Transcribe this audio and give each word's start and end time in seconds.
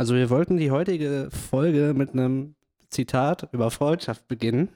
Also 0.00 0.14
wir 0.14 0.30
wollten 0.30 0.56
die 0.56 0.70
heutige 0.70 1.28
Folge 1.30 1.92
mit 1.94 2.14
einem 2.14 2.54
Zitat 2.88 3.52
über 3.52 3.70
Freundschaft 3.70 4.26
beginnen. 4.28 4.70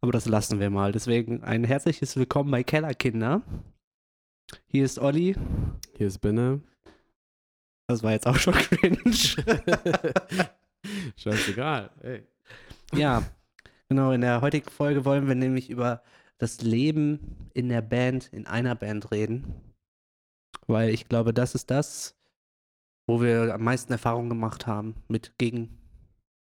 Aber 0.00 0.10
das 0.10 0.26
lassen 0.26 0.58
wir 0.58 0.68
mal. 0.68 0.90
Deswegen 0.90 1.44
ein 1.44 1.62
herzliches 1.62 2.16
Willkommen 2.16 2.50
bei 2.50 2.64
Kellerkinder. 2.64 3.42
Hier 4.66 4.84
ist 4.84 4.98
Olli. 4.98 5.36
Hier 5.96 6.08
ist 6.08 6.18
Benne. 6.18 6.60
Das 7.86 8.02
war 8.02 8.10
jetzt 8.10 8.26
auch 8.26 8.34
schon 8.34 8.54
cringe. 8.54 8.98
Scheißegal. 11.16 11.90
Ey. 12.02 12.26
Ja, 12.94 13.22
genau. 13.88 14.10
In 14.10 14.22
der 14.22 14.40
heutigen 14.40 14.68
Folge 14.68 15.04
wollen 15.04 15.28
wir 15.28 15.36
nämlich 15.36 15.70
über 15.70 16.02
das 16.38 16.62
Leben 16.62 17.48
in 17.54 17.68
der 17.68 17.80
Band, 17.80 18.26
in 18.32 18.48
einer 18.48 18.74
Band 18.74 19.12
reden. 19.12 19.54
Weil 20.66 20.90
ich 20.90 21.08
glaube, 21.08 21.32
das 21.32 21.54
ist 21.54 21.70
das, 21.70 22.15
wo 23.06 23.20
wir 23.20 23.54
am 23.54 23.64
meisten 23.64 23.92
Erfahrung 23.92 24.28
gemacht 24.28 24.66
haben 24.66 24.94
mit 25.08 25.32
gegen. 25.38 25.78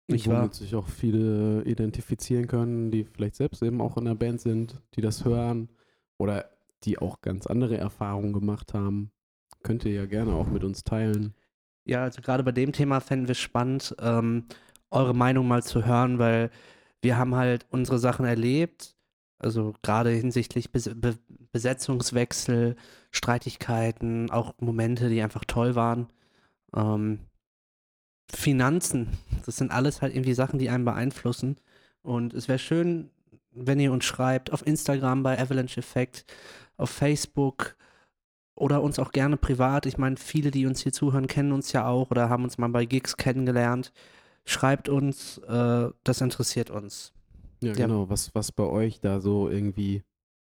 Nicht 0.09 0.29
wahr? 0.29 0.43
Womit 0.43 0.55
sich 0.55 0.75
auch 0.75 0.89
viele 0.89 1.63
identifizieren 1.65 2.47
können, 2.47 2.91
die 2.91 3.05
vielleicht 3.05 3.37
selbst 3.37 3.63
eben 3.63 3.81
auch 3.81 3.97
in 3.97 4.05
der 4.05 4.15
Band 4.15 4.41
sind, 4.41 4.83
die 4.95 5.01
das 5.01 5.25
hören 5.25 5.71
oder 6.19 6.51
die 6.85 6.99
auch 6.99 7.23
ganz 7.23 7.47
andere 7.47 7.79
Erfahrungen 7.79 8.33
gemacht 8.33 8.75
haben. 8.75 9.11
Könnt 9.63 9.85
ihr 9.85 9.93
ja 9.93 10.07
gerne 10.07 10.35
auch 10.35 10.47
mit 10.47 10.63
uns 10.63 10.85
teilen. 10.85 11.35
Ja, 11.87 12.03
also 12.03 12.21
gerade 12.21 12.43
bei 12.43 12.53
dem 12.53 12.73
Thema 12.73 13.01
fänden 13.01 13.29
wir 13.29 13.33
es 13.33 13.39
spannend, 13.39 13.95
ähm, 13.99 14.45
eure 14.91 15.15
Meinung 15.15 15.49
mal 15.49 15.63
zu 15.63 15.87
hören, 15.87 16.19
weil 16.19 16.51
wir 17.03 17.17
haben 17.17 17.35
halt 17.35 17.67
unsere 17.71 17.99
Sachen 17.99 18.25
erlebt, 18.25 18.95
also 19.39 19.75
gerade 19.83 20.11
hinsichtlich 20.11 20.71
Bes 20.73 20.91
Be 20.95 21.17
Besetzungswechsel, 21.53 22.75
Streitigkeiten, 23.13 24.29
auch 24.31 24.55
Momente, 24.59 25.09
die 25.09 25.23
einfach 25.23 25.45
toll 25.45 25.77
waren. 25.77 26.09
Ähm, 26.75 27.21
Finanzen, 28.33 29.09
das 29.47 29.57
sind 29.57 29.71
alles 29.71 30.03
halt 30.03 30.15
irgendwie 30.15 30.35
Sachen, 30.35 30.59
die 30.59 30.71
einen 30.71 30.85
beeinflussen. 30.85 31.57
Und 32.03 32.35
es 32.35 32.49
wäre 32.49 32.59
schön, 32.59 33.11
wenn 33.53 33.79
ihr 33.81 33.93
uns 33.93 34.05
schreibt 34.05 34.53
auf 34.53 34.67
Instagram 34.67 35.23
bei 35.23 35.39
Avalanche 35.39 35.79
Effect, 35.81 36.25
auf 36.77 36.91
Facebook 36.91 37.77
oder 38.57 38.83
uns 38.83 38.99
auch 38.99 39.13
gerne 39.13 39.37
privat. 39.37 39.87
Ich 39.87 39.99
meine, 39.99 40.17
viele, 40.17 40.51
die 40.51 40.67
uns 40.67 40.81
hier 40.83 40.93
zuhören, 40.93 41.27
kennen 41.27 41.53
uns 41.53 41.73
ja 41.73 41.87
auch 41.87 42.11
oder 42.11 42.29
haben 42.29 42.45
uns 42.45 42.59
mal 42.59 42.69
bei 42.69 42.85
Gigs 42.85 43.17
kennengelernt. 43.17 43.93
Schreibt 44.45 44.89
uns, 44.89 45.39
äh, 45.39 45.89
das 46.03 46.21
interessiert 46.21 46.71
uns. 46.71 47.13
Ja, 47.63 47.71
Ja. 47.71 47.75
genau. 47.75 48.11
Was, 48.11 48.35
was 48.35 48.53
bei 48.53 48.65
euch 48.65 49.01
da 49.01 49.21
so 49.21 49.49
irgendwie 49.49 50.03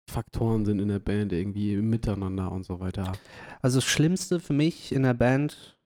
Faktoren 0.09 0.65
sind 0.65 0.79
in 0.79 0.89
der 0.89 0.99
Band, 0.99 1.31
irgendwie 1.31 1.77
Miteinander 1.77 2.51
und 2.51 2.65
so 2.65 2.79
weiter. 2.79 3.13
Also 3.61 3.77
das 3.77 3.85
Schlimmste 3.85 4.39
für 4.39 4.53
mich 4.53 4.91
in 4.91 5.03
der 5.03 5.13
Band, 5.13 5.77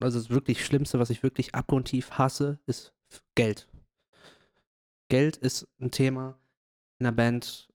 also 0.00 0.18
das 0.18 0.30
wirklich 0.30 0.64
Schlimmste, 0.64 0.98
was 0.98 1.10
ich 1.10 1.22
wirklich 1.22 1.54
abgrundtief 1.54 2.12
hasse, 2.12 2.58
ist 2.66 2.92
Geld. 3.34 3.68
Geld 5.08 5.36
ist 5.36 5.68
ein 5.80 5.90
Thema 5.90 6.38
in 6.98 7.04
der 7.04 7.12
Band, 7.12 7.68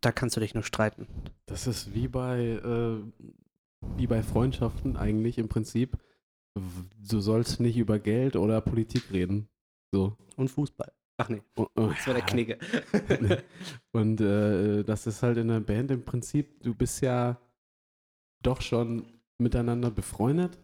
da 0.00 0.12
kannst 0.12 0.36
du 0.36 0.40
dich 0.40 0.54
nur 0.54 0.62
streiten. 0.62 1.08
Das 1.46 1.66
ist 1.66 1.94
wie 1.94 2.08
bei, 2.08 2.40
äh, 2.40 3.02
wie 3.96 4.06
bei 4.06 4.22
Freundschaften 4.22 4.96
eigentlich 4.96 5.38
im 5.38 5.48
Prinzip. 5.48 5.98
Du 7.08 7.20
sollst 7.20 7.58
nicht 7.60 7.76
über 7.76 7.98
Geld 7.98 8.36
oder 8.36 8.60
Politik 8.60 9.10
reden. 9.12 9.48
So. 9.92 10.16
Und 10.36 10.48
Fußball. 10.50 10.92
Ach 11.16 11.28
nee, 11.28 11.42
Oh, 11.56 11.66
oh, 11.76 11.88
das 11.88 12.06
war 12.06 12.14
der. 12.14 12.24
Knigge. 12.24 12.58
Und 13.92 14.20
äh, 14.20 14.82
das 14.82 15.06
ist 15.06 15.22
halt 15.22 15.38
in 15.38 15.48
der 15.48 15.60
Band 15.60 15.90
im 15.92 16.04
Prinzip, 16.04 16.60
du 16.62 16.74
bist 16.74 17.00
ja 17.02 17.40
doch 18.42 18.60
schon 18.60 19.06
miteinander 19.38 19.90
befreundet, 19.90 20.58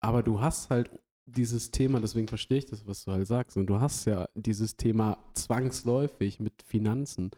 aber 0.00 0.22
du 0.22 0.40
hast 0.40 0.70
halt 0.70 0.90
dieses 1.26 1.70
Thema, 1.70 2.00
deswegen 2.00 2.28
verstehe 2.28 2.58
ich 2.58 2.66
das, 2.66 2.86
was 2.86 3.04
du 3.04 3.12
halt 3.12 3.26
sagst, 3.26 3.56
und 3.56 3.66
du 3.66 3.80
hast 3.80 4.04
ja 4.06 4.28
dieses 4.34 4.76
Thema 4.76 5.18
zwangsläufig 5.34 6.40
mit 6.40 6.62
Finanzen, 6.62 7.30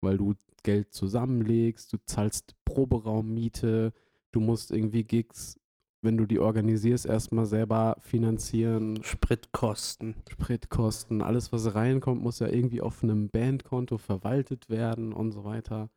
weil 0.00 0.18
du 0.18 0.34
Geld 0.62 0.92
zusammenlegst, 0.92 1.92
du 1.92 1.98
zahlst 2.04 2.54
Proberaummiete, 2.64 3.92
du 4.32 4.40
musst 4.40 4.70
irgendwie 4.70 5.04
Gigs, 5.04 5.58
wenn 6.02 6.16
du 6.16 6.26
die 6.26 6.38
organisierst, 6.38 7.06
erstmal 7.06 7.46
selber 7.46 7.96
finanzieren, 8.00 9.02
Spritkosten. 9.02 10.14
Spritkosten, 10.28 11.22
alles, 11.22 11.52
was 11.52 11.74
reinkommt, 11.74 12.22
muss 12.22 12.38
ja 12.38 12.48
irgendwie 12.48 12.80
auf 12.80 13.02
einem 13.02 13.30
Bandkonto 13.30 13.98
verwaltet 13.98 14.68
werden 14.68 15.12
und 15.12 15.32
so 15.32 15.44
weiter. 15.44 15.90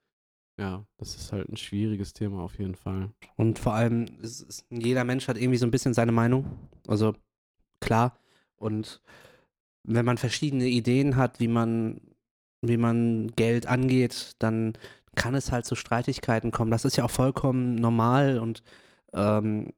Ja, 0.62 0.86
das 0.98 1.16
ist 1.16 1.32
halt 1.32 1.50
ein 1.50 1.58
schwieriges 1.58 2.14
Thema 2.14 2.44
auf 2.44 2.60
jeden 2.60 2.76
Fall. 2.76 3.10
Und 3.36 3.58
vor 3.58 3.74
allem, 3.74 4.06
es 4.22 4.42
ist, 4.42 4.64
jeder 4.70 5.04
Mensch 5.04 5.28
hat 5.28 5.36
irgendwie 5.38 5.58
so 5.58 5.66
ein 5.66 5.72
bisschen 5.72 5.96
seine 5.96 6.12
Meinung. 6.12 6.46
Also 6.88 7.16
klar. 7.80 8.20
Und 8.58 9.02
wenn 9.84 10.06
man 10.06 10.20
verschiedene 10.20 10.68
Ideen 10.68 11.16
hat, 11.16 11.40
wie 11.40 11.48
man, 11.48 12.00
wie 12.62 12.78
man 12.78 13.32
Geld 13.36 13.66
angeht, 13.66 14.36
dann 14.38 14.74
kann 15.16 15.34
es 15.34 15.52
halt 15.52 15.66
zu 15.66 15.74
Streitigkeiten 15.74 16.52
kommen. 16.52 16.70
Das 16.70 16.86
ist 16.86 16.96
ja 16.96 17.06
auch 17.06 17.10
vollkommen 17.10 17.74
normal 17.74 18.38
und 18.38 18.62
ähm, 19.14 19.74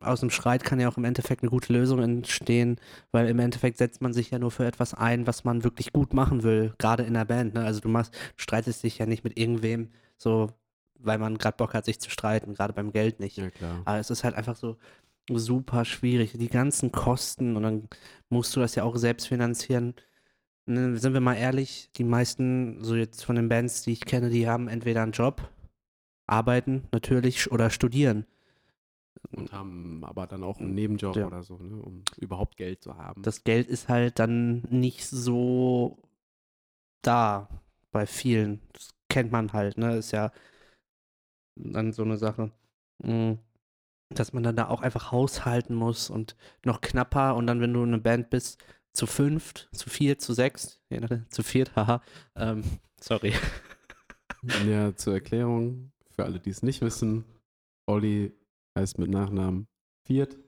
aus 0.00 0.20
dem 0.20 0.30
Streit 0.30 0.64
kann 0.64 0.80
ja 0.80 0.88
auch 0.88 0.96
im 0.96 1.04
Endeffekt 1.04 1.42
eine 1.42 1.50
gute 1.50 1.72
Lösung 1.72 2.00
entstehen, 2.00 2.76
weil 3.10 3.28
im 3.28 3.38
Endeffekt 3.38 3.78
setzt 3.78 4.02
man 4.02 4.12
sich 4.12 4.30
ja 4.30 4.38
nur 4.38 4.50
für 4.50 4.66
etwas 4.66 4.94
ein, 4.94 5.26
was 5.26 5.44
man 5.44 5.64
wirklich 5.64 5.92
gut 5.92 6.14
machen 6.14 6.42
will, 6.42 6.74
gerade 6.78 7.02
in 7.02 7.14
der 7.14 7.24
Band. 7.24 7.54
Ne? 7.54 7.64
Also 7.64 7.80
du 7.80 7.88
machst, 7.88 8.14
streitest 8.36 8.82
dich 8.82 8.98
ja 8.98 9.06
nicht 9.06 9.24
mit 9.24 9.38
irgendwem, 9.38 9.90
so 10.16 10.50
weil 11.04 11.18
man 11.18 11.38
gerade 11.38 11.56
Bock 11.56 11.74
hat, 11.74 11.84
sich 11.84 12.00
zu 12.00 12.10
streiten, 12.10 12.54
gerade 12.54 12.72
beim 12.72 12.92
Geld 12.92 13.20
nicht. 13.20 13.36
Ja, 13.38 13.50
klar. 13.50 13.82
Aber 13.84 13.98
es 13.98 14.10
ist 14.10 14.24
halt 14.24 14.34
einfach 14.34 14.56
so 14.56 14.76
super 15.30 15.84
schwierig. 15.84 16.32
Die 16.34 16.48
ganzen 16.48 16.92
Kosten 16.92 17.56
und 17.56 17.62
dann 17.62 17.88
musst 18.28 18.54
du 18.54 18.60
das 18.60 18.74
ja 18.74 18.84
auch 18.84 18.96
selbst 18.96 19.28
finanzieren. 19.28 19.94
Ne, 20.66 20.96
sind 20.96 21.12
wir 21.12 21.20
mal 21.20 21.34
ehrlich, 21.34 21.90
die 21.96 22.04
meisten, 22.04 22.82
so 22.84 22.94
jetzt 22.94 23.24
von 23.24 23.34
den 23.34 23.48
Bands, 23.48 23.82
die 23.82 23.92
ich 23.92 24.04
kenne, 24.04 24.30
die 24.30 24.48
haben 24.48 24.68
entweder 24.68 25.02
einen 25.02 25.12
Job, 25.12 25.50
arbeiten 26.26 26.84
natürlich 26.92 27.50
oder 27.50 27.68
studieren. 27.70 28.26
Und 29.30 29.52
haben 29.52 30.04
aber 30.04 30.26
dann 30.26 30.42
auch 30.44 30.58
einen 30.58 30.74
Nebenjob 30.74 31.16
Ja. 31.16 31.26
oder 31.26 31.42
so, 31.42 31.56
ne, 31.58 31.76
um 31.76 32.02
überhaupt 32.18 32.56
Geld 32.56 32.82
zu 32.82 32.96
haben. 32.96 33.22
Das 33.22 33.44
Geld 33.44 33.68
ist 33.68 33.88
halt 33.88 34.18
dann 34.18 34.62
nicht 34.70 35.06
so 35.06 35.98
da 37.02 37.48
bei 37.90 38.06
vielen. 38.06 38.60
Das 38.72 38.94
kennt 39.08 39.32
man 39.32 39.52
halt, 39.52 39.78
ne? 39.78 39.96
Ist 39.96 40.12
ja 40.12 40.32
dann 41.56 41.92
so 41.92 42.02
eine 42.02 42.16
Sache. 42.16 42.52
Mm, 43.02 43.34
Dass 44.10 44.32
man 44.32 44.42
dann 44.42 44.56
da 44.56 44.68
auch 44.68 44.82
einfach 44.82 45.12
haushalten 45.12 45.74
muss 45.74 46.10
und 46.10 46.36
noch 46.64 46.80
knapper 46.80 47.34
und 47.36 47.46
dann, 47.46 47.60
wenn 47.60 47.72
du 47.72 47.82
eine 47.82 47.98
Band 47.98 48.28
bist, 48.30 48.62
zu 48.92 49.06
fünft, 49.06 49.68
zu 49.72 49.88
viert, 49.88 50.20
zu 50.20 50.34
sechs, 50.34 50.80
zu 51.30 51.42
viert, 51.42 51.74
haha. 51.76 52.02
Ähm, 52.36 52.62
sorry. 53.00 53.32
ja, 54.66 54.94
zur 54.94 55.14
Erklärung, 55.14 55.92
für 56.10 56.24
alle, 56.24 56.40
die 56.40 56.50
es 56.50 56.62
nicht 56.62 56.82
wissen, 56.82 57.24
Olli 57.86 58.34
heißt 58.78 58.98
mit 58.98 59.10
Nachnamen 59.10 59.66
Viert 60.06 60.38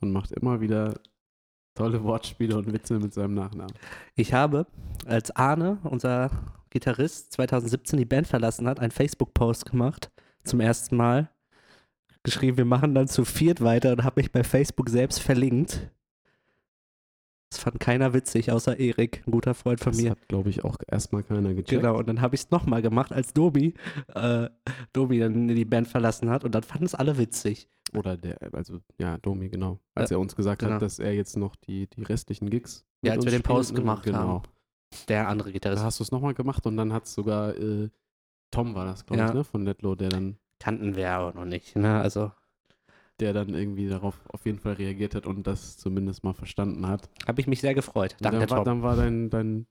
und 0.00 0.12
macht 0.12 0.32
immer 0.32 0.60
wieder 0.60 1.00
tolle 1.74 2.02
Wortspiele 2.02 2.56
und 2.56 2.72
Witze 2.72 2.98
mit 2.98 3.12
seinem 3.12 3.34
Nachnamen. 3.34 3.74
Ich 4.14 4.32
habe, 4.32 4.66
als 5.04 5.30
Arne, 5.30 5.78
unser 5.84 6.30
Gitarrist, 6.70 7.32
2017 7.32 7.98
die 7.98 8.04
Band 8.04 8.26
verlassen 8.26 8.66
hat, 8.66 8.80
einen 8.80 8.90
Facebook-Post 8.90 9.70
gemacht, 9.70 10.10
zum 10.44 10.60
ersten 10.60 10.96
Mal. 10.96 11.30
Geschrieben, 12.22 12.56
wir 12.56 12.64
machen 12.64 12.94
dann 12.94 13.06
zu 13.08 13.24
viert 13.24 13.60
weiter 13.60 13.92
und 13.92 14.02
habe 14.02 14.20
mich 14.20 14.32
bei 14.32 14.42
Facebook 14.42 14.88
selbst 14.88 15.20
verlinkt. 15.20 15.90
Das 17.56 17.62
fand 17.62 17.80
keiner 17.80 18.12
witzig, 18.12 18.52
außer 18.52 18.78
Erik, 18.78 19.22
ein 19.26 19.30
guter 19.30 19.54
Freund 19.54 19.80
von 19.80 19.92
Das 19.92 20.02
mir. 20.02 20.10
hat, 20.10 20.28
glaube 20.28 20.50
ich, 20.50 20.62
auch 20.62 20.76
erstmal 20.90 21.22
keiner 21.22 21.54
gecheckt. 21.54 21.70
Genau, 21.70 21.96
und 21.96 22.06
dann 22.06 22.20
habe 22.20 22.34
ich 22.34 22.42
es 22.42 22.50
nochmal 22.50 22.82
gemacht, 22.82 23.12
als 23.12 23.32
Dobi, 23.32 23.72
äh, 24.14 24.50
Dobi 24.92 25.18
dann 25.20 25.48
die 25.48 25.64
Band 25.64 25.88
verlassen 25.88 26.28
hat 26.28 26.44
und 26.44 26.54
dann 26.54 26.62
fanden 26.62 26.84
es 26.84 26.94
alle 26.94 27.16
witzig. 27.16 27.70
Oder 27.94 28.18
der, 28.18 28.36
also 28.52 28.80
ja, 29.00 29.16
Domi, 29.16 29.48
genau. 29.48 29.80
Als 29.94 30.10
Ja, 30.10 30.18
er 30.18 30.20
uns 30.20 30.36
gesagt 30.36 30.60
genau. 30.60 30.74
hat, 30.74 30.82
dass 30.82 30.98
er 30.98 31.14
jetzt 31.14 31.34
noch 31.38 31.56
die, 31.56 31.86
die 31.88 32.02
restlichen 32.02 32.50
Gigs. 32.50 32.84
Ja, 33.02 33.12
als 33.12 33.24
wir 33.24 33.32
den 33.32 33.42
Post 33.42 33.74
gemacht 33.74 34.04
genau. 34.04 34.18
haben. 34.18 34.42
Der 35.08 35.26
andere 35.28 35.48
Da 35.48 35.52
Gitarrist 35.54 35.82
hast 35.82 35.98
du 36.00 36.04
es 36.04 36.10
nochmal 36.12 36.34
gemacht 36.34 36.66
und 36.66 36.76
dann 36.76 36.92
hat 36.92 37.04
es 37.06 37.14
sogar 37.14 37.56
äh, 37.56 37.88
Tom 38.50 38.74
war 38.74 38.84
das, 38.84 39.06
glaube 39.06 39.22
Ja. 39.22 39.28
ich, 39.28 39.34
ne? 39.34 39.44
Von 39.44 39.64
Letlo, 39.64 39.94
der 39.94 40.10
dann, 40.10 40.36
kannten 40.58 40.94
wir 40.94 41.10
aber 41.10 41.32
noch 41.32 41.46
nicht, 41.46 41.74
ne? 41.74 42.00
Also 42.02 42.32
der 43.20 43.32
dann 43.32 43.54
irgendwie 43.54 43.88
darauf 43.88 44.18
auf 44.28 44.44
jeden 44.46 44.58
Fall 44.58 44.74
reagiert 44.74 45.14
hat 45.14 45.26
und 45.26 45.46
das 45.46 45.78
zumindest 45.78 46.22
mal 46.24 46.34
verstanden 46.34 46.86
hat. 46.86 47.08
habe 47.26 47.40
ich 47.40 47.46
mich 47.46 47.60
sehr 47.60 47.74
gefreut. 47.74 48.16
Danke, 48.20 48.40
dann, 48.40 48.50
war, 48.50 48.64
dann 48.64 48.82
war 48.82 48.96
dein, 48.96 49.30
dein 49.30 49.66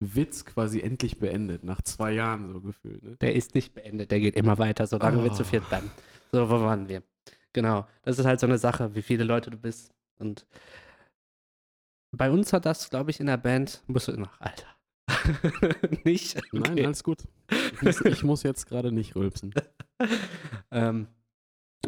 Witz 0.00 0.44
quasi 0.44 0.80
endlich 0.80 1.18
beendet, 1.18 1.64
nach 1.64 1.80
zwei 1.82 2.12
Jahren 2.12 2.52
so 2.52 2.60
gefühlt. 2.60 3.02
Ne? 3.02 3.16
Der 3.20 3.34
ist 3.34 3.54
nicht 3.54 3.74
beendet, 3.74 4.10
der 4.10 4.20
geht 4.20 4.36
immer 4.36 4.58
weiter, 4.58 4.86
solange 4.86 5.22
wir 5.24 5.32
zu 5.32 5.42
Oh. 5.42 5.46
viert 5.46 5.68
bleiben. 5.68 5.90
So, 6.32 6.48
wo 6.50 6.60
waren 6.60 6.88
wir? 6.88 7.02
Genau, 7.52 7.86
das 8.02 8.18
ist 8.18 8.26
halt 8.26 8.40
so 8.40 8.46
eine 8.46 8.58
Sache, 8.58 8.94
wie 8.94 9.02
viele 9.02 9.24
Leute 9.24 9.50
du 9.50 9.56
bist. 9.56 9.92
Und 10.18 10.46
bei 12.12 12.30
uns 12.30 12.52
hat 12.52 12.66
das, 12.66 12.90
glaube 12.90 13.10
ich, 13.10 13.20
in 13.20 13.26
der 13.26 13.36
Band, 13.38 13.82
musst 13.86 14.08
du 14.08 14.12
noch, 14.18 14.38
Alter. 14.40 14.66
nicht? 16.04 16.36
Nein, 16.52 16.72
Okay. 16.72 16.84
alles 16.86 17.02
gut. 17.04 17.24
Ich 17.50 17.82
muss, 17.82 18.00
ich 18.02 18.22
muss 18.24 18.42
jetzt 18.42 18.66
gerade 18.66 18.92
nicht 18.92 19.14
rülpsen. 19.16 19.54
ähm, 20.70 21.06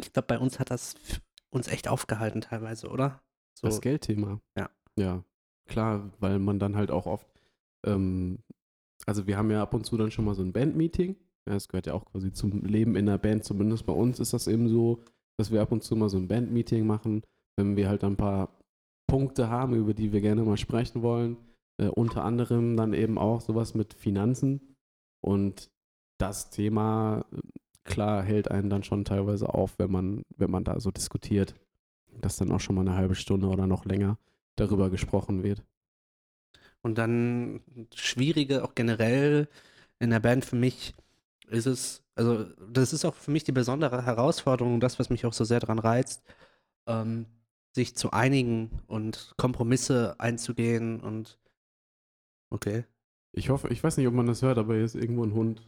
ich 0.05 0.13
glaube, 0.13 0.27
bei 0.27 0.39
uns 0.39 0.59
hat 0.59 0.71
das 0.71 0.95
uns 1.49 1.67
echt 1.67 1.87
aufgehalten 1.87 2.41
teilweise, 2.41 2.89
oder? 2.89 3.21
So, 3.53 3.67
Das 3.67 3.81
Geldthema. 3.81 4.39
Ja. 4.57 4.69
Ja, 4.97 5.23
klar, 5.67 6.11
weil 6.19 6.39
man 6.39 6.59
dann 6.59 6.75
halt 6.75 6.91
auch 6.91 7.05
oft, 7.05 7.27
ähm, 7.85 8.39
also 9.05 9.27
wir 9.27 9.37
haben 9.37 9.49
ja 9.49 9.61
ab 9.61 9.73
und 9.73 9.85
zu 9.85 9.97
dann 9.97 10.11
schon 10.11 10.25
mal 10.25 10.35
so 10.35 10.43
ein 10.43 10.51
Bandmeeting. 10.51 11.15
Ja, 11.47 11.53
das 11.53 11.67
gehört 11.69 11.87
ja 11.87 11.93
auch 11.93 12.05
quasi 12.05 12.31
zum 12.33 12.65
Leben 12.65 12.95
in 12.95 13.05
der 13.05 13.17
Band. 13.17 13.43
Zumindest 13.45 13.85
bei 13.85 13.93
uns 13.93 14.19
ist 14.19 14.33
das 14.33 14.47
eben 14.47 14.67
so, 14.67 15.03
dass 15.37 15.51
wir 15.51 15.61
ab 15.61 15.71
und 15.71 15.83
zu 15.83 15.95
mal 15.95 16.09
so 16.09 16.17
ein 16.17 16.27
Bandmeeting 16.27 16.85
machen, 16.85 17.23
wenn 17.55 17.77
wir 17.77 17.87
halt 17.87 18.03
ein 18.03 18.17
paar 18.17 18.59
Punkte 19.07 19.49
haben, 19.49 19.73
über 19.73 19.93
die 19.93 20.11
wir 20.11 20.21
gerne 20.21 20.43
mal 20.43 20.57
sprechen 20.57 21.01
wollen. 21.01 21.37
Äh, 21.77 21.87
unter 21.87 22.23
anderem 22.23 22.75
dann 22.75 22.93
eben 22.93 23.17
auch 23.17 23.41
sowas 23.41 23.73
mit 23.73 23.93
Finanzen. 23.93 24.75
Und 25.21 25.71
das 26.17 26.49
Thema, 26.49 27.25
klar, 27.89 28.23
hält 28.23 28.49
einen 28.49 28.69
dann 28.69 28.83
schon 28.83 29.03
teilweise 29.03 29.53
auf, 29.53 29.77
wenn 29.77 29.91
man, 29.91 30.23
wenn 30.37 30.51
man 30.51 30.63
da 30.63 30.79
so 30.79 30.91
diskutiert, 30.91 31.55
dass 32.21 32.37
dann 32.37 32.51
auch 32.51 32.59
schon 32.59 32.75
mal 32.75 32.81
eine 32.81 32.95
halbe 32.95 33.15
Stunde 33.15 33.47
oder 33.47 33.67
noch 33.67 33.85
länger 33.85 34.17
darüber 34.55 34.89
gesprochen 34.89 35.43
wird. 35.43 35.63
Und 36.81 36.97
dann 36.97 37.61
Schwierige 37.93 38.63
auch 38.63 38.75
generell 38.75 39.49
in 39.99 40.11
der 40.11 40.21
Band 40.21 40.45
für 40.45 40.55
mich 40.55 40.93
ist 41.49 41.65
es, 41.65 42.03
also 42.15 42.45
das 42.71 42.93
ist 42.93 43.03
auch 43.03 43.15
für 43.15 43.31
mich 43.31 43.43
die 43.43 43.51
besondere 43.51 44.05
Herausforderung, 44.05 44.79
das, 44.79 44.99
was 44.99 45.09
mich 45.09 45.25
auch 45.25 45.33
so 45.33 45.43
sehr 45.43 45.59
daran 45.59 45.79
reizt, 45.79 46.23
ähm, 46.87 47.25
sich 47.73 47.95
zu 47.95 48.11
einigen 48.11 48.69
und 48.87 49.33
Kompromisse 49.37 50.15
einzugehen 50.19 51.01
und 51.01 51.39
okay. 52.49 52.85
Ich 53.31 53.49
hoffe, 53.49 53.67
ich 53.69 53.83
weiß 53.83 53.97
nicht, 53.97 54.07
ob 54.07 54.13
man 54.13 54.27
das 54.27 54.41
hört, 54.41 54.57
aber 54.57 54.75
hier 54.75 54.85
ist 54.85 54.95
irgendwo 54.95 55.23
ein 55.23 55.33
Hund, 55.33 55.61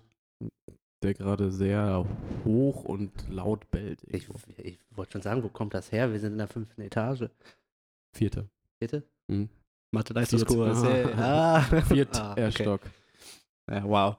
der 1.03 1.13
gerade 1.13 1.51
sehr 1.51 2.05
hoch 2.45 2.83
und 2.83 3.11
laut 3.29 3.69
bellt. 3.71 4.03
Ich, 4.07 4.27
ich 4.57 4.79
wollte 4.91 5.13
schon 5.13 5.21
sagen, 5.21 5.43
wo 5.43 5.49
kommt 5.49 5.73
das 5.73 5.91
her? 5.91 6.11
Wir 6.11 6.19
sind 6.19 6.33
in 6.33 6.37
der 6.37 6.47
fünften 6.47 6.81
Etage. 6.81 7.29
Vierte. 8.15 8.49
Bitte? 8.79 9.03
Mhm. 9.27 9.49
Mathe-Leistungskurs. 9.93 10.83
Hey. 10.83 11.05
Ah. 11.17 11.61
Viert 11.61 12.15
Ah, 12.19 12.31
okay. 12.33 12.51
Stock. 12.51 12.81
Ja, 13.69 13.83
wow. 13.83 14.15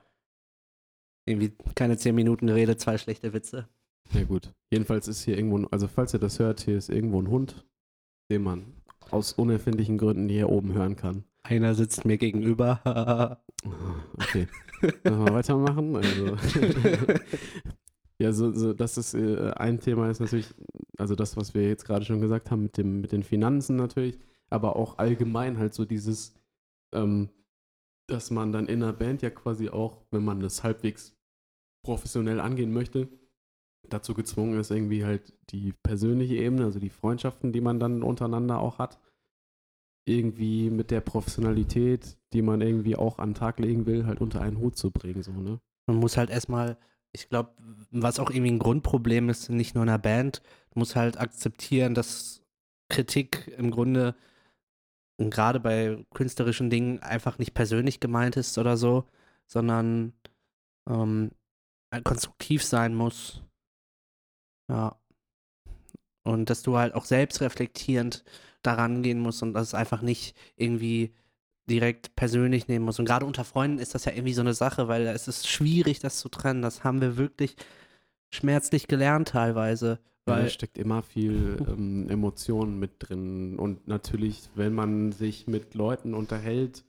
Irgendwie 1.27 1.53
keine 1.75 1.97
zehn 1.97 2.15
Minuten 2.15 2.49
Rede, 2.49 2.77
zwei 2.77 2.99
schlechte 2.99 3.33
Witze. 3.33 3.69
Ja 4.13 4.25
gut. 4.25 4.53
Jedenfalls 4.73 5.09
ist 5.09 5.23
hier 5.23 5.37
irgendwo, 5.37 5.59
ein- 5.59 5.69
also 5.73 5.87
falls 5.89 6.13
ihr 6.13 6.21
das 6.21 6.39
hört, 6.39 6.61
hier 6.61 6.77
ist 6.77 6.91
irgendwo 6.91 7.21
ein 7.23 7.29
Hund, 7.29 7.65
den 8.31 8.43
man 8.43 8.75
aus 9.11 9.33
unerfindlichen 9.33 9.99
Gründen 9.99 10.29
hier 10.29 10.49
oben 10.49 10.73
hören 10.75 10.97
kann. 10.97 11.25
Einer 11.45 11.75
sitzt 11.75 12.05
mir 12.05 12.19
gegenüber. 12.19 13.39
Okay. 14.15 14.49
Lass 15.05 15.17
mal 15.17 15.35
weitermachen. 15.35 15.97
Also. 15.97 16.37
ja, 18.19 18.33
so, 18.33 18.53
so 18.53 18.73
das 18.73 18.99
ist 18.99 19.15
äh, 19.15 19.51
ein 19.57 19.81
Thema 19.81 20.11
ist 20.11 20.21
natürlich, 20.21 20.49
also 20.99 21.15
das, 21.15 21.37
was 21.37 21.55
wir 21.55 21.69
jetzt 21.69 21.85
gerade 21.85 22.05
schon 22.05 22.21
gesagt 22.21 22.51
haben, 22.51 22.65
mit 22.65 22.77
dem, 22.77 23.01
mit 23.01 23.13
den 23.13 23.23
Finanzen 23.23 23.77
natürlich, 23.77 24.19
aber 24.51 24.77
auch 24.77 24.99
allgemein 24.99 25.59
halt 25.59 25.75
so 25.75 25.85
dieses, 25.85 26.35
ähm, 26.95 27.31
dass 28.09 28.31
man 28.31 28.53
dann 28.53 28.67
in 28.67 28.83
einer 28.83 28.93
Band 28.93 29.23
ja 29.23 29.31
quasi 29.31 29.69
auch, 29.69 30.03
wenn 30.11 30.25
man 30.25 30.41
das 30.41 30.63
halbwegs 30.63 31.17
professionell 31.85 32.41
angehen 32.41 32.73
möchte, 32.73 33.09
dazu 33.89 34.15
gezwungen 34.15 34.59
ist, 34.59 34.71
irgendwie 34.71 35.05
halt 35.05 35.33
die 35.51 35.73
persönliche 35.73 36.37
Ebene, 36.37 36.65
also 36.65 36.79
die 36.79 36.91
Freundschaften, 36.91 37.53
die 37.53 37.61
man 37.61 37.81
dann 37.81 38.03
untereinander 38.03 38.61
auch 38.61 38.79
hat, 38.79 38.99
irgendwie 40.05 40.71
mit 40.71 40.91
der 40.91 41.01
Professionalität, 41.01 42.17
die 42.33 42.43
man 42.43 42.61
irgendwie 42.61 42.97
auch 42.97 43.19
an 43.19 43.31
den 43.31 43.35
Tag 43.35 43.59
legen 43.61 43.87
will, 43.87 44.07
halt 44.07 44.21
unter 44.21 44.41
einen 44.41 44.59
Hut 44.59 44.77
zu 44.77 44.91
bringen, 44.91 45.23
so, 45.23 45.33
ne? 45.33 45.61
Man 45.87 45.97
muss 45.97 46.17
halt 46.17 46.31
erstmal, 46.31 46.79
ich 47.13 47.29
glaube, 47.29 47.53
was 47.91 48.21
auch 48.21 48.31
irgendwie 48.31 48.53
ein 48.53 48.59
Grundproblem 48.59 49.29
ist, 49.29 49.51
nicht 49.51 49.75
nur 49.75 49.85
in 49.85 49.91
der 49.91 49.99
Band, 49.99 50.43
du 50.71 50.79
musst 50.79 50.97
halt 50.97 51.19
akzeptieren, 51.19 51.95
dass 51.95 52.43
Kritik 52.89 53.53
im 53.59 53.71
Grunde 53.71 54.15
und 55.19 55.31
gerade 55.31 55.61
bei 55.61 56.05
künstlerischen 56.15 56.71
Dingen 56.71 57.01
einfach 57.01 57.39
nicht 57.39 57.55
persönlich 57.55 58.01
gemeint 58.01 58.37
ist 58.37 58.59
oder 58.59 58.77
so, 58.77 59.05
sondern 59.47 60.13
ähm, 60.89 61.31
konstruktiv 62.05 62.65
sein 62.65 62.95
muss. 62.95 63.43
Ja. 64.71 64.99
Und 66.25 66.51
dass 66.51 66.63
du 66.63 66.77
halt 66.77 66.95
auch 66.95 67.05
selbstreflektierend 67.05 68.25
daran 68.63 69.03
gehen 69.03 69.21
musst 69.21 69.43
und 69.43 69.55
das 69.55 69.75
einfach 69.75 70.03
nicht 70.03 70.37
irgendwie 70.57 71.13
direkt 71.69 72.15
persönlich 72.17 72.69
nehmen 72.69 72.85
musst. 72.85 72.99
Und 72.99 73.07
gerade 73.07 73.27
unter 73.27 73.45
Freunden 73.45 73.79
ist 73.79 73.95
das 73.95 74.05
ja 74.05 74.13
irgendwie 74.13 74.35
so 74.35 74.41
eine 74.41 74.55
Sache, 74.55 74.89
weil 74.89 75.07
es 75.07 75.29
ist 75.29 75.49
schwierig, 75.49 76.01
das 76.01 76.19
zu 76.19 76.29
trennen. 76.29 76.63
Das 76.63 76.85
haben 76.85 77.01
wir 77.01 77.17
wirklich 77.17 77.57
schmerzlich 78.31 78.89
gelernt 78.89 79.29
teilweise. 79.29 79.99
Weil 80.25 80.37
Weil 80.37 80.43
da 80.45 80.49
steckt 80.51 80.79
immer 80.79 81.03
viel 81.03 81.57
ähm, 81.69 82.09
Emotionen 82.09 82.79
mit 82.79 82.93
drin. 82.99 83.59
Und 83.59 83.89
natürlich, 83.89 84.49
wenn 84.55 84.75
man 84.75 85.13
sich 85.13 85.47
mit 85.47 85.75
Leuten 85.75 86.15
unterhält, 86.15 86.85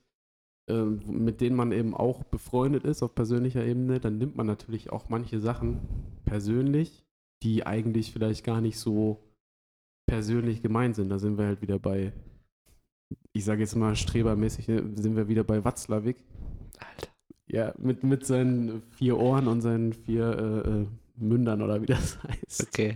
ähm, 0.68 1.02
mit 1.08 1.42
denen 1.42 1.56
man 1.56 1.72
eben 1.72 1.94
auch 1.94 2.24
befreundet 2.24 2.84
ist 2.86 3.04
auf 3.04 3.16
persönlicher 3.16 3.66
Ebene, 3.66 4.00
dann 4.00 4.18
nimmt 4.18 4.36
man 4.36 4.48
natürlich 4.48 4.92
auch 4.92 5.10
manche 5.10 5.40
Sachen 5.40 5.80
persönlich, 6.26 7.04
die 7.42 7.66
eigentlich 7.66 8.14
vielleicht 8.14 8.44
gar 8.44 8.62
nicht 8.62 8.80
so 8.80 9.20
persönlich 10.06 10.62
gemeint 10.62 10.96
sind. 10.96 11.10
Da 11.10 11.20
sind 11.20 11.38
wir 11.38 11.46
halt 11.46 11.62
wieder 11.62 11.80
bei, 11.80 12.14
ich 13.34 13.46
sage 13.46 13.62
jetzt 13.62 13.76
mal 13.76 13.96
strebermäßig, 13.96 14.68
ne, 14.68 14.84
sind 14.96 15.16
wir 15.16 15.28
wieder 15.28 15.44
bei 15.44 15.64
Watzlawick. 15.64 16.24
Alter. 16.78 17.12
Ja, 17.48 17.74
mit, 17.78 18.04
mit 18.04 18.26
seinen 18.26 18.82
vier 18.92 19.18
Ohren 19.18 19.48
und 19.48 19.62
seinen 19.62 19.94
vier 19.94 20.64
äh, 20.66 20.70
äh, 20.70 20.88
Mündern 21.16 21.62
oder 21.62 21.82
wie 21.82 21.88
das 21.88 22.18
heißt. 22.24 22.68
Okay. 22.68 22.96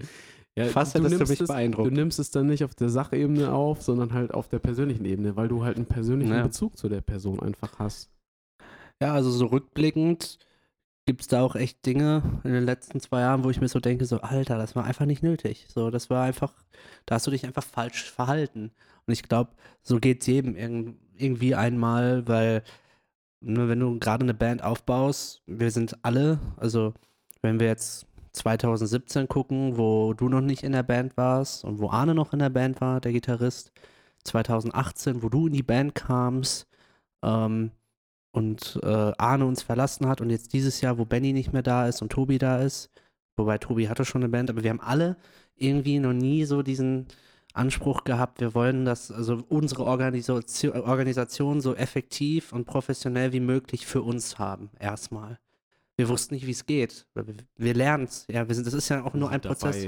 Ja, 0.57 0.65
Fast 0.65 0.95
hättest 0.95 1.13
du 1.13 1.17
nimmst 1.17 1.29
mich 1.29 1.41
es, 1.41 1.47
beeindruckt. 1.47 1.91
Du 1.91 1.93
nimmst 1.93 2.17
es 2.17 2.31
dann 2.31 2.47
nicht 2.47 2.63
auf 2.63 2.73
der 2.73 2.89
Sachebene 2.89 3.53
auf, 3.53 3.83
sondern 3.83 4.13
halt 4.13 4.33
auf 4.33 4.47
der 4.47 4.57
persönlichen 4.57 5.05
Ebene, 5.05 5.35
weil 5.35 5.47
du 5.47 5.63
halt 5.63 5.77
einen 5.77 5.85
persönlichen 5.85 6.33
Ja. 6.33 6.41
Bezug 6.41 6.77
zu 6.77 6.89
der 6.89 7.01
Person 7.01 7.39
einfach 7.39 7.77
hast. 7.77 8.09
Ja, 8.99 9.13
also 9.13 9.29
so 9.29 9.45
rückblickend 9.45 10.39
gibt 11.07 11.21
es 11.21 11.27
da 11.27 11.41
auch 11.41 11.55
echt 11.55 11.85
Dinge 11.85 12.21
in 12.43 12.51
den 12.51 12.65
letzten 12.65 12.99
zwei 12.99 13.21
Jahren, 13.21 13.43
wo 13.43 13.49
ich 13.49 13.61
mir 13.61 13.69
so 13.69 13.79
denke, 13.79 14.05
so, 14.05 14.21
Alter, 14.21 14.57
das 14.57 14.75
war 14.75 14.83
einfach 14.83 15.05
nicht 15.05 15.23
nötig. 15.23 15.65
So, 15.69 15.89
das 15.89 16.09
war 16.09 16.25
einfach, 16.25 16.53
da 17.05 17.15
hast 17.15 17.25
du 17.25 17.31
dich 17.31 17.45
einfach 17.45 17.63
falsch 17.63 18.11
verhalten. 18.11 18.71
Und 19.07 19.13
ich 19.13 19.23
glaube, 19.23 19.51
so 19.83 19.99
geht 19.99 20.21
es 20.21 20.27
jedem 20.27 20.55
irg 20.55 20.95
irgendwie 21.15 21.55
einmal, 21.55 22.27
weil, 22.27 22.63
ne, 23.39 23.67
wenn 23.69 23.79
du 23.79 23.97
gerade 23.99 24.23
eine 24.23 24.33
Band 24.35 24.63
aufbaust, 24.63 25.41
wir 25.47 25.71
sind 25.71 25.97
alle, 26.03 26.39
also 26.57 26.93
wenn 27.41 27.59
wir 27.59 27.67
jetzt 27.67 28.05
2017 28.33 29.27
gucken, 29.27 29.77
wo 29.77 30.13
du 30.13 30.29
noch 30.29 30.41
nicht 30.41 30.63
in 30.63 30.73
der 30.73 30.83
Band 30.83 31.17
warst 31.17 31.63
und 31.63 31.79
wo 31.79 31.89
Arne 31.89 32.13
noch 32.13 32.33
in 32.33 32.39
der 32.39 32.49
Band 32.49 32.81
war, 32.81 33.01
der 33.01 33.13
Gitarrist, 33.13 33.71
2018, 34.25 35.23
wo 35.23 35.29
du 35.29 35.47
in 35.47 35.53
die 35.53 35.63
Band 35.63 35.95
kamst, 35.95 36.67
ähm, 37.23 37.71
und 38.37 38.79
äh, 38.83 39.11
Arne 39.17 39.47
uns 39.47 39.63
verlassen 39.63 40.07
hat 40.07 40.21
und 40.21 40.29
jetzt 40.29 40.53
dieses 40.53 40.79
Jahr, 40.81 40.99
wo 40.99 41.05
Benny 41.05 41.33
nicht 41.33 41.53
mehr 41.53 41.63
da 41.63 41.87
ist 41.87 42.03
und 42.03 42.11
Tobi 42.11 42.37
da 42.37 42.59
ist, 42.59 42.91
wobei 43.35 43.57
Tobi 43.57 43.89
hatte 43.89 44.05
schon 44.05 44.21
eine 44.21 44.29
Band, 44.29 44.51
aber 44.51 44.61
wir 44.63 44.69
haben 44.69 44.79
alle 44.79 45.17
irgendwie 45.55 45.97
noch 45.97 46.13
nie 46.13 46.45
so 46.45 46.61
diesen 46.61 47.07
Anspruch 47.53 48.03
gehabt, 48.03 48.39
wir 48.39 48.53
wollen 48.53 48.85
das, 48.85 49.11
also 49.11 49.43
unsere 49.49 49.85
Organisation, 49.85 50.73
Organisation 50.73 51.61
so 51.61 51.73
effektiv 51.73 52.53
und 52.53 52.65
professionell 52.65 53.33
wie 53.33 53.39
möglich 53.39 53.87
für 53.87 54.03
uns 54.03 54.37
haben, 54.37 54.69
erstmal. 54.79 55.39
Wir 55.95 56.07
wussten 56.07 56.35
nicht, 56.35 56.45
wie 56.45 56.51
es 56.51 56.67
geht. 56.67 57.07
Wir, 57.15 57.25
wir 57.55 57.73
lernen 57.73 58.03
es, 58.03 58.27
ja, 58.29 58.47
wir 58.47 58.53
sind, 58.53 58.67
das 58.67 58.75
ist 58.75 58.89
ja 58.89 59.03
auch 59.03 59.15
nur 59.15 59.31
ein 59.31 59.41
Prozess. 59.41 59.83